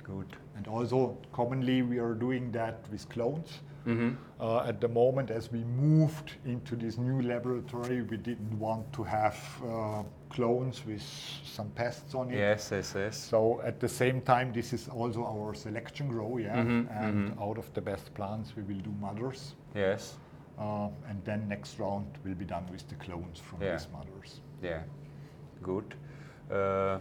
[0.04, 0.26] Good.
[0.56, 3.60] And also, commonly we are doing that with clones.
[3.86, 4.14] Mm-hmm.
[4.40, 9.04] Uh, at the moment, as we moved into this new laboratory, we didn't want to
[9.04, 11.02] have uh, clones with
[11.44, 12.38] some pests on it.
[12.38, 13.16] Yes, yes, yes.
[13.16, 16.56] So at the same time, this is also our selection grow, yeah.
[16.56, 19.54] Mhm, and out of the best plants, we will do mothers.
[19.74, 20.16] Yes.
[20.58, 23.72] Uh, and then next round will be done with the clones from Yeah.
[23.76, 24.40] these mothers.
[24.62, 24.82] Yeah,
[25.62, 25.94] good.
[26.50, 26.98] Uh,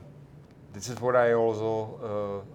[0.73, 1.71] this is what I also
[2.03, 2.54] uh,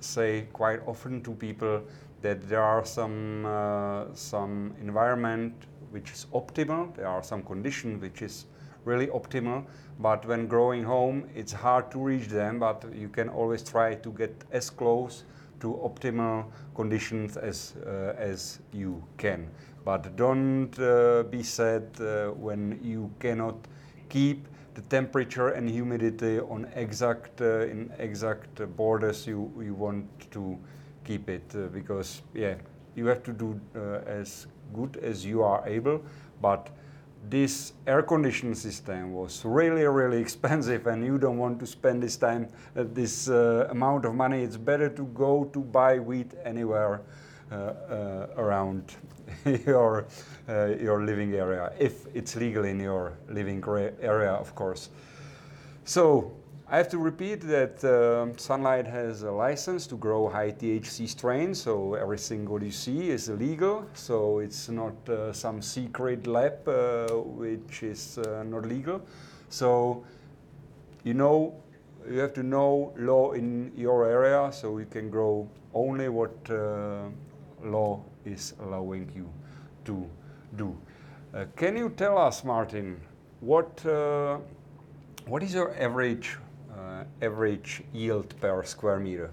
[0.00, 1.82] say quite often to people
[2.22, 5.54] that there are some uh, some environment
[5.90, 6.94] which is optimal.
[6.96, 8.46] There are some conditions which is
[8.84, 9.64] really optimal,
[9.98, 12.58] but when growing home, it's hard to reach them.
[12.58, 15.24] But you can always try to get as close
[15.60, 16.44] to optimal
[16.74, 19.48] conditions as uh, as you can.
[19.84, 23.56] But don't uh, be sad uh, when you cannot
[24.08, 24.46] keep
[24.78, 30.56] the temperature and humidity on exact uh, in exact uh, borders you you want to
[31.04, 32.54] keep it uh, because yeah
[32.94, 36.00] you have to do uh, as good as you are able
[36.40, 36.70] but
[37.28, 42.16] this air conditioning system was really really expensive and you don't want to spend this
[42.16, 44.42] time uh, this uh, amount of money.
[44.42, 47.00] It's better to go to buy wheat anywhere
[48.36, 48.96] around
[49.66, 50.06] your
[50.48, 53.62] uh, your living area if it's legal in your living
[54.00, 54.90] area of course
[55.84, 56.32] so
[56.70, 61.62] I have to repeat that um, SANlight has a license to grow high THC strains,
[61.62, 63.86] so every single you see is illegal.
[63.94, 69.00] So it's not uh, some secret lab uh, which is uh, not legal.
[69.48, 70.04] So
[71.04, 71.54] you know
[72.06, 77.08] you have to know law in your area, so you can grow only what uh,
[77.64, 79.28] law is allowing you
[79.84, 80.08] to
[80.56, 80.76] do.
[81.34, 83.00] Uh, can you tell us, Martin,
[83.40, 84.38] what uh,
[85.26, 86.36] what is your average
[86.72, 89.30] uh, average yield per square meter?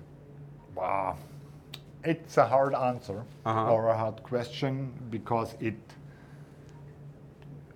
[0.75, 1.17] Wow.
[2.03, 3.71] It's a hard answer Uh-huh.
[3.73, 5.75] or a hard question because it.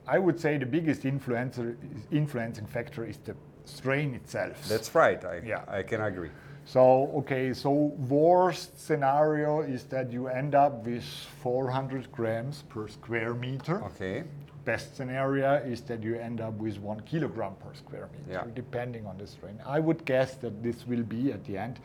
[0.08, 1.76] I would say the biggest influencer,
[2.12, 3.36] influencing factor is the
[3.66, 4.68] strain itself.
[4.68, 5.24] That's right.
[5.24, 5.62] I, Yeah.
[5.68, 6.32] I can agree.
[6.70, 7.72] So, okay, so
[8.08, 11.04] worst scenario is that you end up with
[11.42, 13.84] 400 grams per square meter.
[13.86, 14.24] Okay.
[14.66, 18.54] Best scenario is that you end up with one kilogram per square meter, Yeah.
[18.54, 19.60] depending on the strain.
[19.66, 21.80] I would guess that this will be at the end.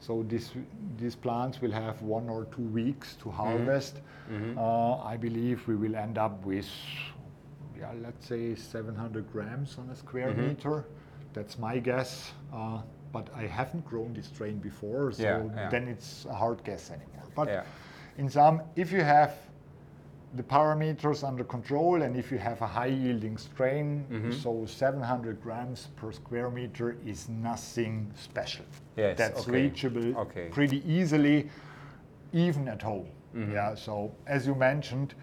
[0.00, 0.52] So this,
[0.98, 4.02] these plants will have one or two weeks to harvest.
[4.56, 6.68] Uh, I believe we will end up with,
[7.78, 10.84] yeah, let's say 700 grams on a square meter.
[11.32, 12.32] That's my guess.
[12.52, 12.82] Uh,
[13.12, 15.68] but I haven't grown this strain before, so Yeah, yeah.
[15.68, 17.26] then it's a hard guess anymore.
[17.34, 17.62] But Yeah.
[18.18, 19.32] in some, if you have
[20.36, 24.30] the parameters under control and if you have a high yielding strain, Mm-hmm.
[24.32, 28.64] so 700 grams per square meter is nothing special.
[28.96, 30.48] Yes, That's okay, reachable okay.
[30.50, 31.50] pretty easily,
[32.32, 33.08] even at home.
[33.34, 33.52] Mm-hmm.
[33.52, 35.14] Yeah, so as you mentioned,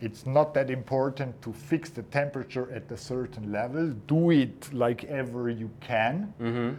[0.00, 3.88] it's not that important to fix the temperature at a certain level.
[4.06, 6.76] Do it like ever you can Mm-hmm.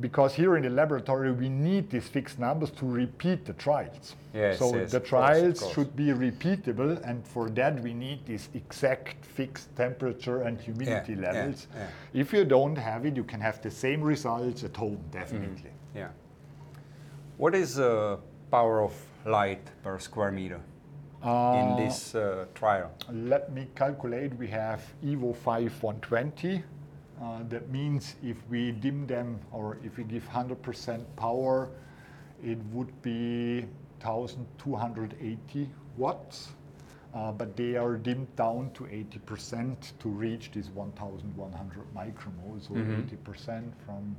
[0.00, 4.16] Because here in the laboratory we need these fixed numbers to repeat the trials.
[4.32, 5.74] Yes, so yes, the of course, trials course.
[5.74, 11.20] should be repeatable, and for that we need these exact fixed temperature and humidity Yeah,
[11.20, 11.66] yeah, levels.
[11.76, 11.86] yeah.
[12.14, 15.10] If you don't have it, you can have the same results at home, Mm-hmm.
[15.18, 15.70] definitely.
[15.94, 16.08] Yeah.
[17.36, 18.18] What is the
[18.50, 18.92] power of
[19.26, 20.60] light per square meter
[21.24, 22.90] in this uh, trial?
[23.12, 24.34] Let me calculate.
[24.38, 26.62] We have Evo 5 120.
[27.22, 31.68] Uh, that means if we dim them or if we give 100% power,
[32.42, 33.60] it would be
[34.00, 36.48] 1280 watts.
[37.14, 43.70] Uh, but they are dimmed down to 80% to reach this 1100 micromoles, So 80%
[43.84, 44.16] from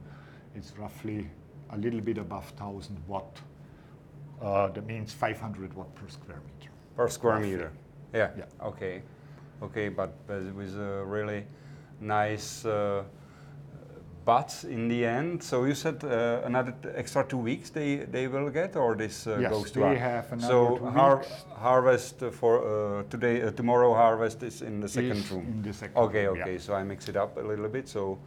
[0.56, 1.28] it's roughly
[1.72, 3.42] a little bit above 1000 watt.
[4.40, 6.72] Uh, that means 500 watt per square meter.
[6.96, 7.52] Per square Roughly.
[7.52, 7.72] meter.
[8.14, 8.30] Yeah.
[8.38, 8.46] Yeah.
[8.62, 9.02] Okay.
[9.64, 11.46] Okay, but, but with a really
[12.04, 13.04] nice uh,
[14.26, 15.42] buts in the end.
[15.44, 19.38] So you said uh, another extra two weeks they, they will get, or this uh,
[19.42, 21.46] Yes, goes to they have another So two har- weeks.
[21.56, 25.46] harvest for uh, today, uh, tomorrow harvest is in the second Is room.
[25.48, 26.44] in the second Okay, room, yeah.
[26.44, 26.58] okay.
[26.58, 27.88] So I mix it up a little bit.
[27.90, 28.18] So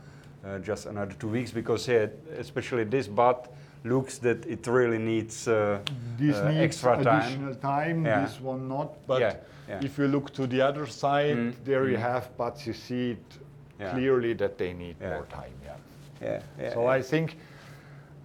[0.44, 2.06] uh, just another two weeks because yeah,
[2.38, 3.48] especially this bud
[3.84, 5.78] looks that it really needs uh,
[6.18, 7.22] This uh, needs extra time.
[7.22, 8.04] additional time.
[8.04, 8.20] Yeah.
[8.26, 9.06] This one not.
[9.06, 9.34] But Yeah,
[9.68, 9.80] yeah.
[9.84, 12.28] if you look to the other side, Mm, there you have.
[12.36, 13.38] But you see it
[13.80, 13.92] Yeah.
[13.92, 15.10] clearly that they need Yeah.
[15.14, 15.52] more time.
[15.64, 15.76] Yeah.
[16.22, 16.72] Yeah, yeah.
[16.74, 16.88] so yeah.
[16.98, 17.36] I think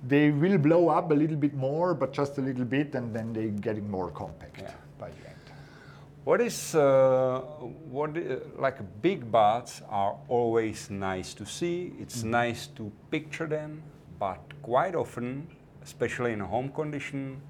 [0.08, 3.34] they will blow up a little bit more, but just a little bit, and then
[3.34, 4.72] they're getting more compact Yeah.
[4.97, 5.36] by the end.
[6.24, 7.39] What is uh,
[7.91, 11.93] what i- like big buds are always nice to see.
[11.99, 13.82] It's nice to picture them,
[14.20, 15.47] but quite often,
[15.84, 17.41] especially in a home condition,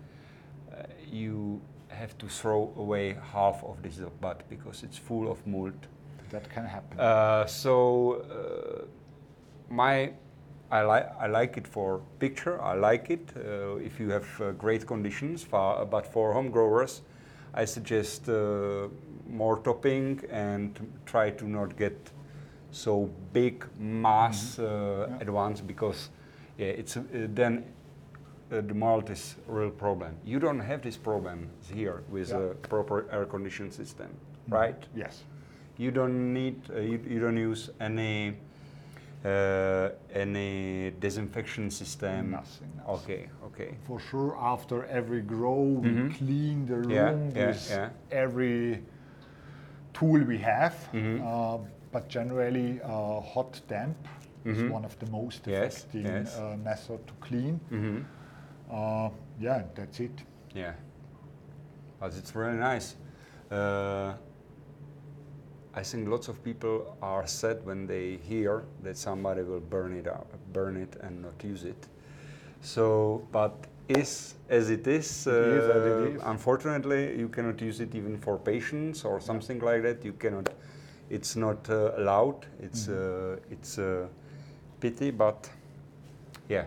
[0.72, 5.88] uh, you have to throw away half of this bud because it's full of mold.
[6.32, 7.00] That can happen.
[7.00, 8.86] Uh, so uh,
[9.70, 10.14] my
[10.72, 12.62] I like I like it for picture.
[12.62, 15.44] I like it uh, if you have uh, great conditions.
[15.44, 17.02] For, but for home growers,
[17.54, 18.88] I suggest uh,
[19.30, 22.12] more topping and try to not get
[22.72, 25.18] so big mass uh, Yeah.
[25.22, 26.10] at once because
[26.58, 27.04] yeah, it's uh,
[27.36, 27.64] then
[28.52, 30.16] uh, the malt is a real problem.
[30.26, 32.52] You don't have this problem here with Yeah.
[32.52, 34.08] a proper air condition system,
[34.50, 34.88] right?
[34.96, 35.24] yes.
[35.82, 38.36] You don't need, uh, you, you don't use any
[39.26, 42.32] uh, any disinfection system.
[42.32, 43.04] Nothing else.
[43.04, 43.76] Okay, okay.
[43.88, 46.12] For sure, after every grow, we Mhm.
[46.18, 47.90] clean the room Yeah, yeah, with yeah.
[48.12, 48.84] every
[49.94, 50.76] tool we have.
[50.94, 51.20] Mhm.
[51.22, 51.58] Uh,
[51.92, 53.98] but generally, uh, hot damp
[54.46, 54.72] is Mhm.
[54.72, 56.38] one of the most Yes, effective yes.
[56.40, 57.60] Uh, method to clean.
[57.70, 57.98] hmm
[58.72, 59.10] Uh,
[59.40, 60.24] yeah, that's it.
[60.56, 60.74] Yeah,
[62.00, 62.96] but it's really nice.
[65.74, 69.94] Uh, I think lots of people are sad when they hear that somebody will burn
[69.98, 71.88] it out, burn it and not use it.
[72.62, 75.28] So, but is as it is.
[75.28, 76.22] Uh, is as it is.
[76.26, 80.06] Unfortunately, you cannot use it even for patients or something like that.
[80.06, 80.50] You cannot.
[81.10, 82.46] It's not uh, allowed.
[82.62, 83.34] It's Mm-hmm.
[83.34, 84.08] uh, it's a
[84.80, 85.50] pity, but
[86.50, 86.66] yeah,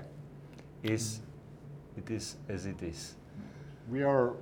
[0.82, 1.20] is
[1.96, 3.14] it is as it is.
[3.90, 4.32] We are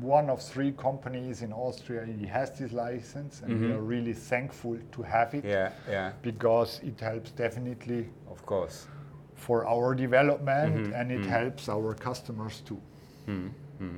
[0.00, 3.76] one of three companies in Austria who has this license, and we Mhm.
[3.76, 8.86] are really thankful to have it Yeah, yeah, because it helps definitely of course.
[9.34, 11.28] for our development Mhm, and it mhm.
[11.28, 12.80] helps our customers too.
[13.26, 13.96] Hmm, hmm.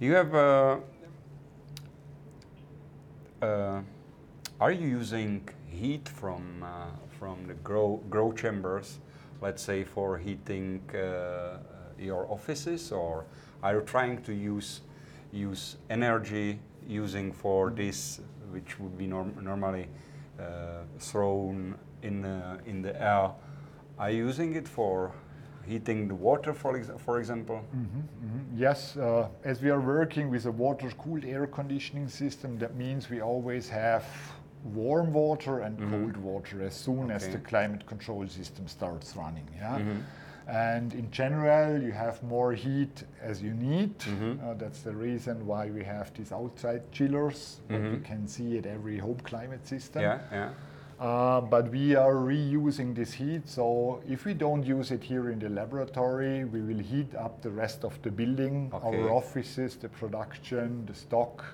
[0.00, 0.34] You have.
[0.34, 0.76] Uh,
[3.42, 3.80] uh,
[4.60, 8.98] are you using heat from uh, from the grow grow chambers,
[9.40, 11.58] let's say for heating uh,
[11.98, 13.24] your offices, or
[13.62, 14.80] are you trying to use
[15.32, 18.20] use energy using for this,
[18.50, 19.88] which would be norm- normally
[20.40, 23.30] uh, thrown in uh, in the air?
[23.98, 25.10] Are you using it for
[25.66, 27.60] heating the water, for, ex- for example?
[28.56, 33.20] Yes, uh, as we are working with a water-cooled air conditioning system, that means we
[33.20, 34.04] always have
[34.74, 39.46] warm water and cold water as soon as the climate control system starts running.
[39.56, 39.78] Yeah.
[40.48, 43.94] And in general, you have more heat as you need.
[44.42, 48.64] Uh, that's the reason why we have these outside chillers, what you can see at
[48.64, 50.00] every home climate system.
[50.02, 50.50] Yeah, yeah.
[50.98, 55.38] Uh, but we are reusing this heat, so if we don't use it here in
[55.38, 58.86] the laboratory, we will heat up the rest of the building, Okay.
[59.02, 61.44] our offices, the production, the stock.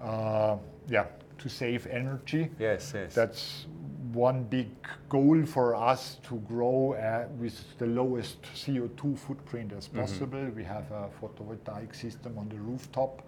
[0.00, 0.56] Uh,
[0.88, 1.04] yeah,
[1.38, 2.50] to save energy.
[2.58, 3.14] Yes, yes.
[3.14, 3.66] That's
[4.12, 4.68] one big
[5.08, 10.44] goal for us to grow uh, with the lowest CO2 footprint as possible.
[10.56, 13.22] We have a photovoltaic system on the rooftop.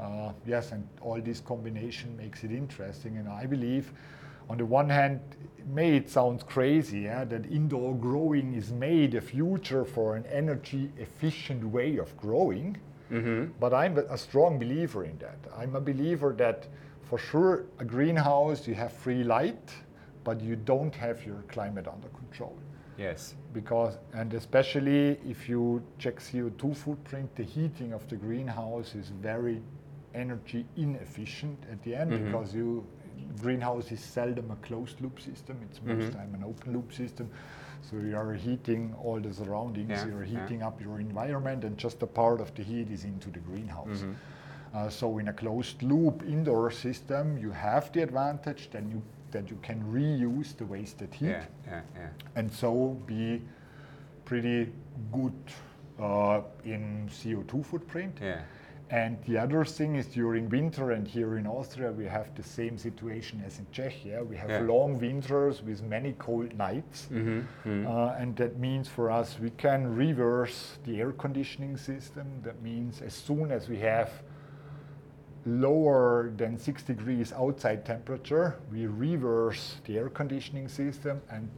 [0.00, 3.18] Uh, yes, and all this combination makes it interesting.
[3.18, 3.92] And I believe,
[4.48, 5.20] on the one hand,
[5.74, 10.90] may it sounds crazy yeah, that indoor growing is made a future for an energy
[10.98, 12.76] efficient way of growing.
[13.60, 15.38] But I'm a strong believer in that.
[15.56, 16.66] I'm a believer that
[17.04, 19.70] for sure a greenhouse you have free light,
[20.24, 22.56] but you don't have your climate under control.
[22.98, 23.34] yes.
[23.52, 29.62] Because and especially if you check CO2 footprint, the heating of the greenhouse is very
[30.14, 32.26] energy inefficient at the end mm-hmm.
[32.26, 32.84] because you
[33.40, 35.56] greenhouse is seldom a closed loop system.
[35.68, 35.98] It's mm-hmm.
[35.98, 37.30] most time an open loop system.
[37.88, 39.90] So you are heating all the surroundings.
[39.90, 40.42] Yeah, You're yeah.
[40.42, 44.00] heating up your environment, and just a part of the heat is into the greenhouse.
[44.00, 44.12] Mm-hmm.
[44.72, 49.02] Uh, so in a closed loop indoor system, you have the advantage that you
[49.32, 52.08] that you can reuse the wasted heat Yeah, yeah, yeah.
[52.36, 53.42] and so be
[54.24, 54.72] pretty
[55.12, 55.32] good
[56.00, 58.18] uh, in CO2 footprint.
[58.22, 58.40] Yeah.
[58.92, 62.76] And the other thing is during winter, and here in Austria, we have the same
[62.76, 64.26] situation as in Czechia.
[64.26, 64.60] We have Yeah.
[64.62, 67.08] long winters with many cold nights.
[67.12, 72.26] Uh, and that means for us, we can reverse the air conditioning system.
[72.42, 74.10] That means as soon as we have
[75.46, 81.48] lower than 6 degrees outside temperature, we reverse the air conditioning system and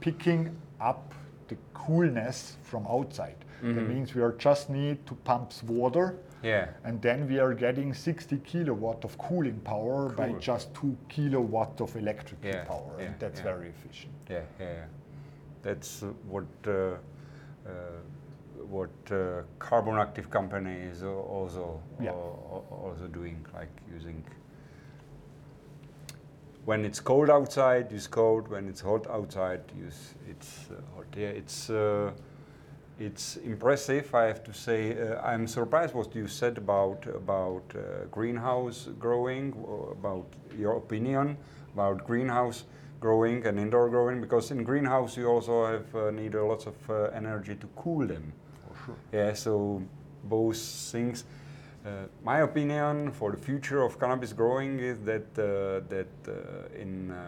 [0.00, 1.14] picking up
[1.48, 3.36] the coolness from outside.
[3.62, 6.68] That means we are just need to pump water Yeah.
[6.84, 11.96] and then we are getting 60 kilowatt of cooling power by just 2 kilowatt of
[11.96, 14.12] electrical Yeah, power yeah, and that's very efficient.
[14.28, 14.84] Yeah, yeah, yeah.
[15.62, 17.70] That's uh, what uh, uh,
[18.70, 22.10] what uh, carbon active company is also Yeah.
[22.10, 24.22] al- al- also doing, like using.
[26.64, 28.48] When it's cold outside, use cold.
[28.48, 31.06] When it's hot outside, use it's uh, hot.
[31.16, 32.10] Yeah, it's uh,
[32.98, 34.12] it's impressive.
[34.14, 39.54] I have to say, uh, I'm surprised what you said about about uh, greenhouse growing,
[39.92, 40.26] about
[40.58, 41.36] your opinion
[41.76, 42.64] about greenhouse
[43.00, 46.74] growing and indoor growing, because in greenhouse you also have uh, need a lot of
[46.90, 48.32] uh, energy to cool them.
[49.12, 49.82] Yeah, so
[50.24, 51.24] both things.
[51.84, 57.12] Uh, my opinion for the future of cannabis growing is that uh, that uh, in
[57.12, 57.22] uh,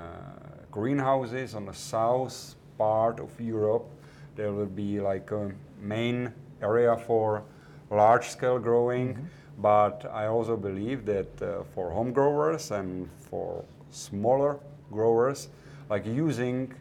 [0.71, 3.87] greenhouses on the south part of Europe
[4.35, 5.51] there will be like a
[5.81, 6.33] main
[6.63, 7.43] area for
[7.91, 9.29] large scale growing.
[9.59, 14.61] But I also believe that uh, for home growers and for smaller
[14.93, 15.49] growers,
[15.91, 16.73] like using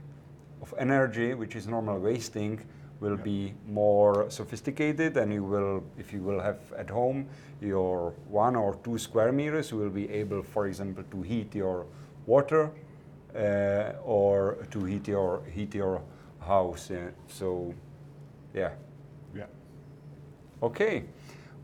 [0.62, 2.60] of energy, which is normal wasting,
[3.00, 3.24] will Yeah.
[3.24, 7.28] be more sophisticated, and you will, if you will have at home
[7.62, 11.86] your one or two square meters, you will be able, for example, to heat your
[12.26, 12.72] water
[13.36, 16.02] uh, or to heat your heat your
[16.40, 16.90] house.
[16.90, 17.10] Yeah.
[17.28, 17.74] So,
[18.54, 18.72] yeah.
[19.36, 19.46] Yeah.
[20.62, 21.04] Okay,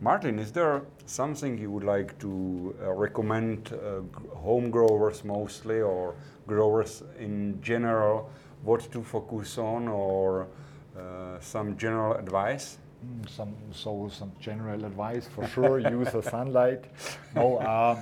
[0.01, 4.01] Martin, is there something you would like to uh, recommend uh,
[4.35, 6.15] home growers mostly or
[6.47, 8.29] growers in general
[8.63, 10.47] what to focus on or
[10.97, 12.77] uh, some general advice?
[13.05, 15.79] Mm, Some so some general advice for sure.
[15.97, 16.85] use the SANlight.
[17.35, 17.97] No, um,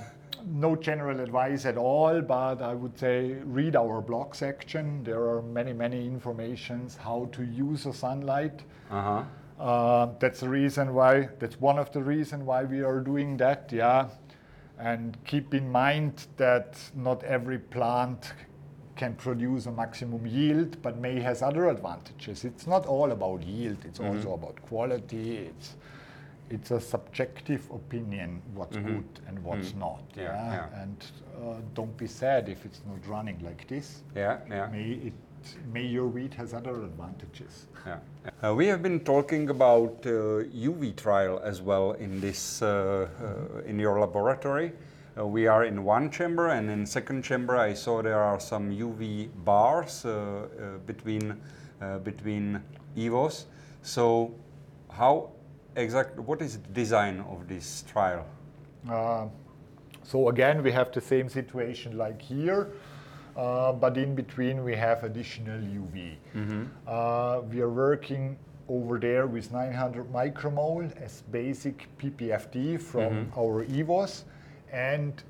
[0.46, 2.20] no general advice at all.
[2.20, 5.02] But I would say read our blog section.
[5.04, 8.60] There are many many informations how to use the SANlight.
[8.90, 9.24] Uh-huh.
[9.58, 11.28] Uh, that's the reason why.
[11.38, 13.70] That's one of the reason why we are doing that.
[13.72, 14.08] Yeah,
[14.78, 18.32] and keep in mind that not every plant
[18.96, 22.44] can produce a maximum yield, but may has other advantages.
[22.44, 23.78] It's not all about yield.
[23.84, 25.38] It's also about quality.
[25.38, 25.76] It's
[26.50, 30.06] it's a subjective opinion what's good and what's not.
[30.10, 30.20] Mm-hmm.
[30.20, 30.82] Yeah, yeah.
[30.82, 31.06] and
[31.40, 34.66] uh, don't be sad if it's not running like this Yeah, yeah.
[34.66, 35.14] may it
[35.72, 37.66] major wheat has other advantages.
[37.86, 37.98] Yeah.
[38.44, 43.58] Uh, we have been talking about uh, UV trial as well in this uh, uh,
[43.66, 44.72] in your laboratory.
[45.18, 48.70] Uh, we are in one chamber, and in second chamber, I saw there are some
[48.70, 51.38] UV bars uh, uh, between
[51.82, 52.62] uh, between
[52.96, 53.44] EVOS.
[53.82, 54.34] So,
[54.90, 55.32] how
[55.76, 56.18] exact?
[56.18, 58.24] What is the design of this trial?
[58.88, 59.26] Uh,
[60.02, 62.72] so again, we have the same situation like here,
[63.36, 66.16] uh, but in between we have additional UV.
[66.86, 68.36] Uh, we are working
[68.68, 74.24] over there with 900 micromole as basic PPFD from our EVOS,
[74.72, 75.22] and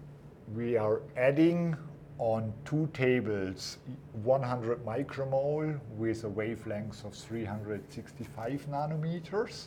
[0.55, 1.77] we are adding
[2.19, 3.79] on two tables
[4.23, 9.67] 100 micromole with a wavelength of 365 nanometers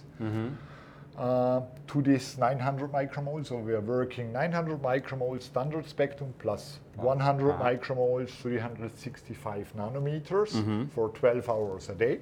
[1.18, 3.46] uh, to this 900 micromole.
[3.46, 7.64] So we are working 900 micromole standard spectrum plus 100 Uh-huh.
[7.64, 12.20] micromole 365 nanometers for 12 hours a day.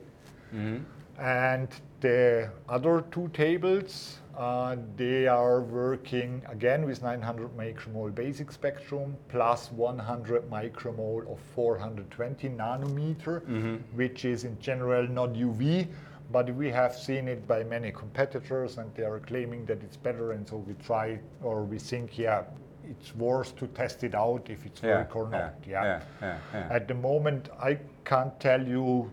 [1.20, 1.68] And
[2.02, 9.72] the other two tables, uh, they are working again with 900 micromole basic spectrum plus
[9.72, 15.88] 100 micromole of 420 nanometer, which is in general not UV,
[16.32, 20.32] but we have seen it by many competitors and they are claiming that it's better.
[20.32, 22.44] And so we try or we think, yeah,
[22.90, 25.54] it's worth to test it out if it's work or not.
[25.68, 26.68] yeah, yeah, yeah.
[26.72, 29.12] At the moment, I can't tell you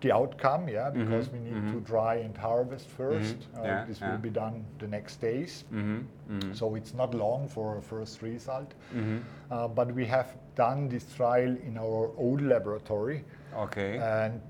[0.00, 4.10] the outcome, yeah, because we need to dry and harvest 1st Uh, Yeah, this yeah.
[4.10, 6.52] will be done the next days, Mm-hmm.
[6.52, 8.74] so it's not long for a first result.
[8.94, 9.18] Mm-hmm.
[9.50, 13.24] Uh, but we have done this trial in our own laboratory,
[13.56, 13.98] Okay.
[13.98, 14.40] and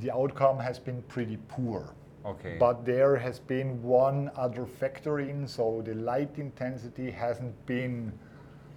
[0.00, 1.82] the outcome has been pretty poor.
[2.24, 2.56] okay.
[2.58, 8.12] But there has been one other factor in, so the light intensity hasn't been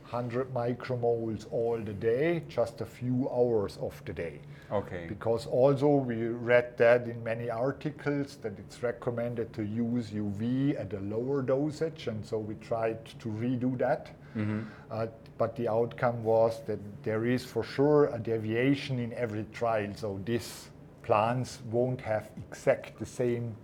[0.10, 4.40] 100 micromoles all the day, just a few hours of the day.
[4.74, 5.06] Okay.
[5.08, 10.94] Because also we read that in many articles that it's recommended to use UV at
[10.94, 14.10] a lower dosage, and so we tried to redo that.
[14.90, 19.92] Uh, but the outcome was that there is for sure a deviation in every trial,
[19.96, 20.70] so these
[21.04, 23.56] plants won't have exact the same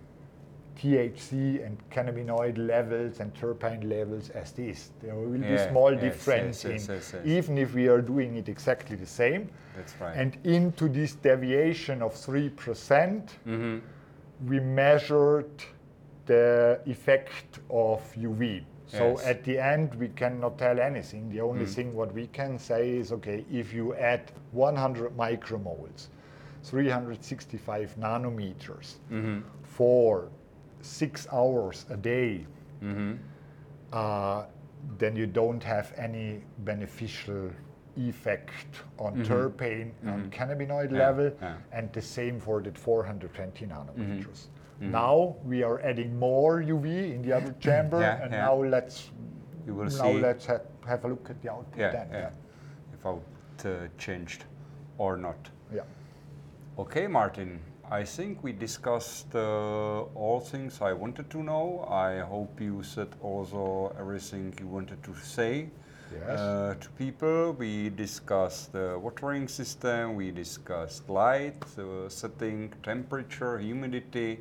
[0.80, 4.90] THC and cannabinoid levels and terpene levels as this.
[5.02, 7.26] There will be Yeah, small yes, difference yes, yes, in yes, yes.
[7.26, 9.50] even if we are doing it exactly the same.
[9.76, 10.16] That's right.
[10.16, 12.50] And into this deviation of 3%,
[13.46, 13.78] mm-hmm.
[14.48, 15.50] we measured
[16.24, 18.62] the effect of UV.
[18.86, 19.26] So Yes.
[19.26, 21.30] at the end, we cannot tell anything.
[21.30, 21.74] The only Mm.
[21.74, 26.08] thing what we can say is, okay, if you add 100 micromoles,
[26.64, 29.40] 365 nanometers Mm-hmm.
[29.62, 30.28] for
[30.82, 32.46] six hours a day,
[32.82, 33.12] Mm-hmm.
[33.92, 34.44] uh,
[34.98, 37.50] then you don't have any beneficial
[37.96, 38.50] effect
[38.98, 40.94] on terpene and cannabinoid Mm-hmm.
[40.96, 41.56] Yeah, level, yeah.
[41.72, 44.46] and the same for the 420 nanometers.
[44.80, 44.90] Mm-hmm.
[44.92, 49.10] Now we are adding more UV in the other chamber, Yeah, and now let's
[49.66, 50.20] You will now see.
[50.20, 52.08] let's ha- have a look at the output yeah, then.
[52.10, 52.30] yeah.
[52.94, 53.22] If out
[53.66, 54.44] uh, changed
[54.96, 55.50] or not.
[55.74, 55.82] yeah.
[56.78, 57.60] Okay, Martin.
[57.90, 61.86] I think we discussed uh, all things I wanted to know.
[61.90, 65.68] I hope you said also everything you wanted to say
[66.12, 66.38] Yes.
[66.38, 67.52] uh, to people.
[67.52, 74.38] We discussed the watering system, we discussed light, uh, setting, temperature, humidity.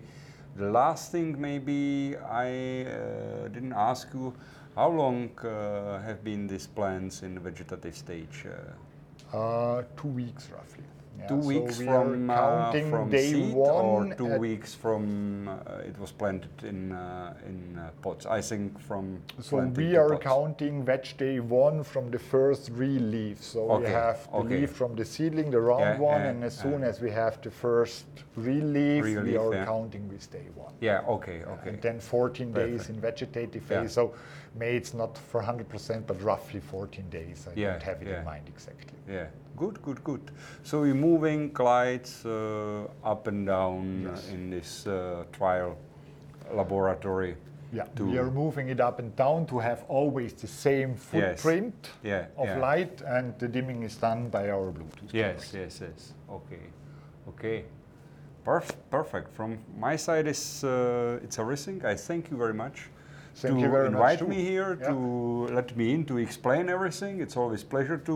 [0.56, 4.34] The last thing, maybe I uh, didn't ask you
[4.76, 8.46] how long uh, have been these plants in the vegetative stage?
[8.46, 10.84] Uh, Uh, two weeks roughly.
[11.20, 15.88] Yeah, two weeks we from, uh, from day seed one or two weeks from uh,
[15.90, 18.26] it was planted in uh, in uh, pots.
[18.26, 23.44] I think from So we are counting veg day one from the first real leaf.
[23.44, 24.62] So we have the okay.
[24.62, 27.42] leaf from the seedling, the round Yeah, one, yeah, and as soon as we have
[27.42, 28.06] the first
[28.36, 30.74] real leaf, Real we leaf, are counting with day one.
[30.80, 31.02] Yeah.
[31.08, 31.44] Okay.
[31.44, 31.70] Okay.
[31.70, 32.90] And then 14 days Perfect.
[32.90, 33.92] in vegetative phase.
[33.92, 34.14] So
[34.56, 37.48] may it's not for 100%, but roughly 14 days.
[37.52, 38.98] I don't have it in mind exactly.
[39.08, 39.28] yeah.
[39.60, 39.82] Good.
[39.82, 40.04] Good.
[40.06, 40.22] Good.
[40.64, 44.30] So we're moving glides uh, up and down Yes.
[44.30, 45.76] in this uh, trial
[46.54, 47.36] laboratory.
[47.74, 51.04] Yeah, to- we are moving it up and down to have always the same Yes.
[51.42, 52.26] footprint Yeah.
[52.38, 52.58] of yeah.
[52.60, 55.12] light, and the dimming is done by our Bluetooth.
[55.14, 56.14] Yes, yes, yes.
[56.30, 56.64] Okay,
[57.28, 57.66] okay.
[58.46, 59.34] Perf- perfect.
[59.36, 61.86] From my side, is uh, it's everything.
[61.86, 62.90] I thank you very much
[63.36, 64.88] Thank to you very much invite me here Yeah.
[64.90, 64.96] to
[65.54, 67.22] let me in to explain everything.
[67.22, 68.16] It's always pleasure to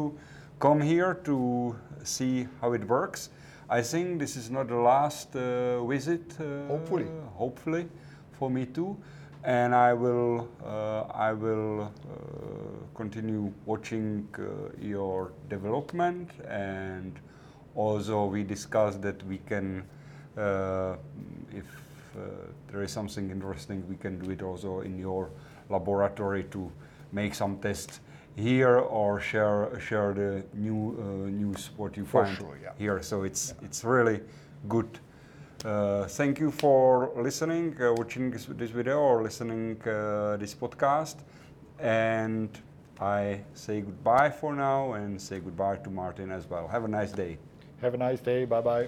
[0.60, 3.30] come here to see how it works.
[3.70, 6.40] I think this is not the last uh, visit.
[6.40, 7.08] Uh, Hopefully.
[7.36, 7.88] hopefully,
[8.34, 8.98] for me too.
[9.44, 17.20] And I will, uh, I will uh, continue watching uh, your development and
[17.76, 19.84] also we discussed that we can,
[20.38, 20.96] uh,
[21.52, 21.66] if
[22.72, 25.30] there is something interesting, we can do it also in your
[25.70, 26.72] laboratory to
[27.12, 28.00] make some tests
[28.36, 32.72] here or share share the new uh, news what you For find sure, yeah.
[32.78, 33.02] here.
[33.02, 34.22] So it's it's really
[34.68, 35.00] good.
[35.66, 41.16] Uh, thank you for listening, uh, watching this, this video or listening uh, this podcast.
[41.80, 42.50] And
[43.00, 46.68] I say goodbye for now and say goodbye to Martin as well.
[46.68, 47.38] Have a nice day.
[47.82, 48.46] Have a nice day.
[48.46, 48.88] Bye bye.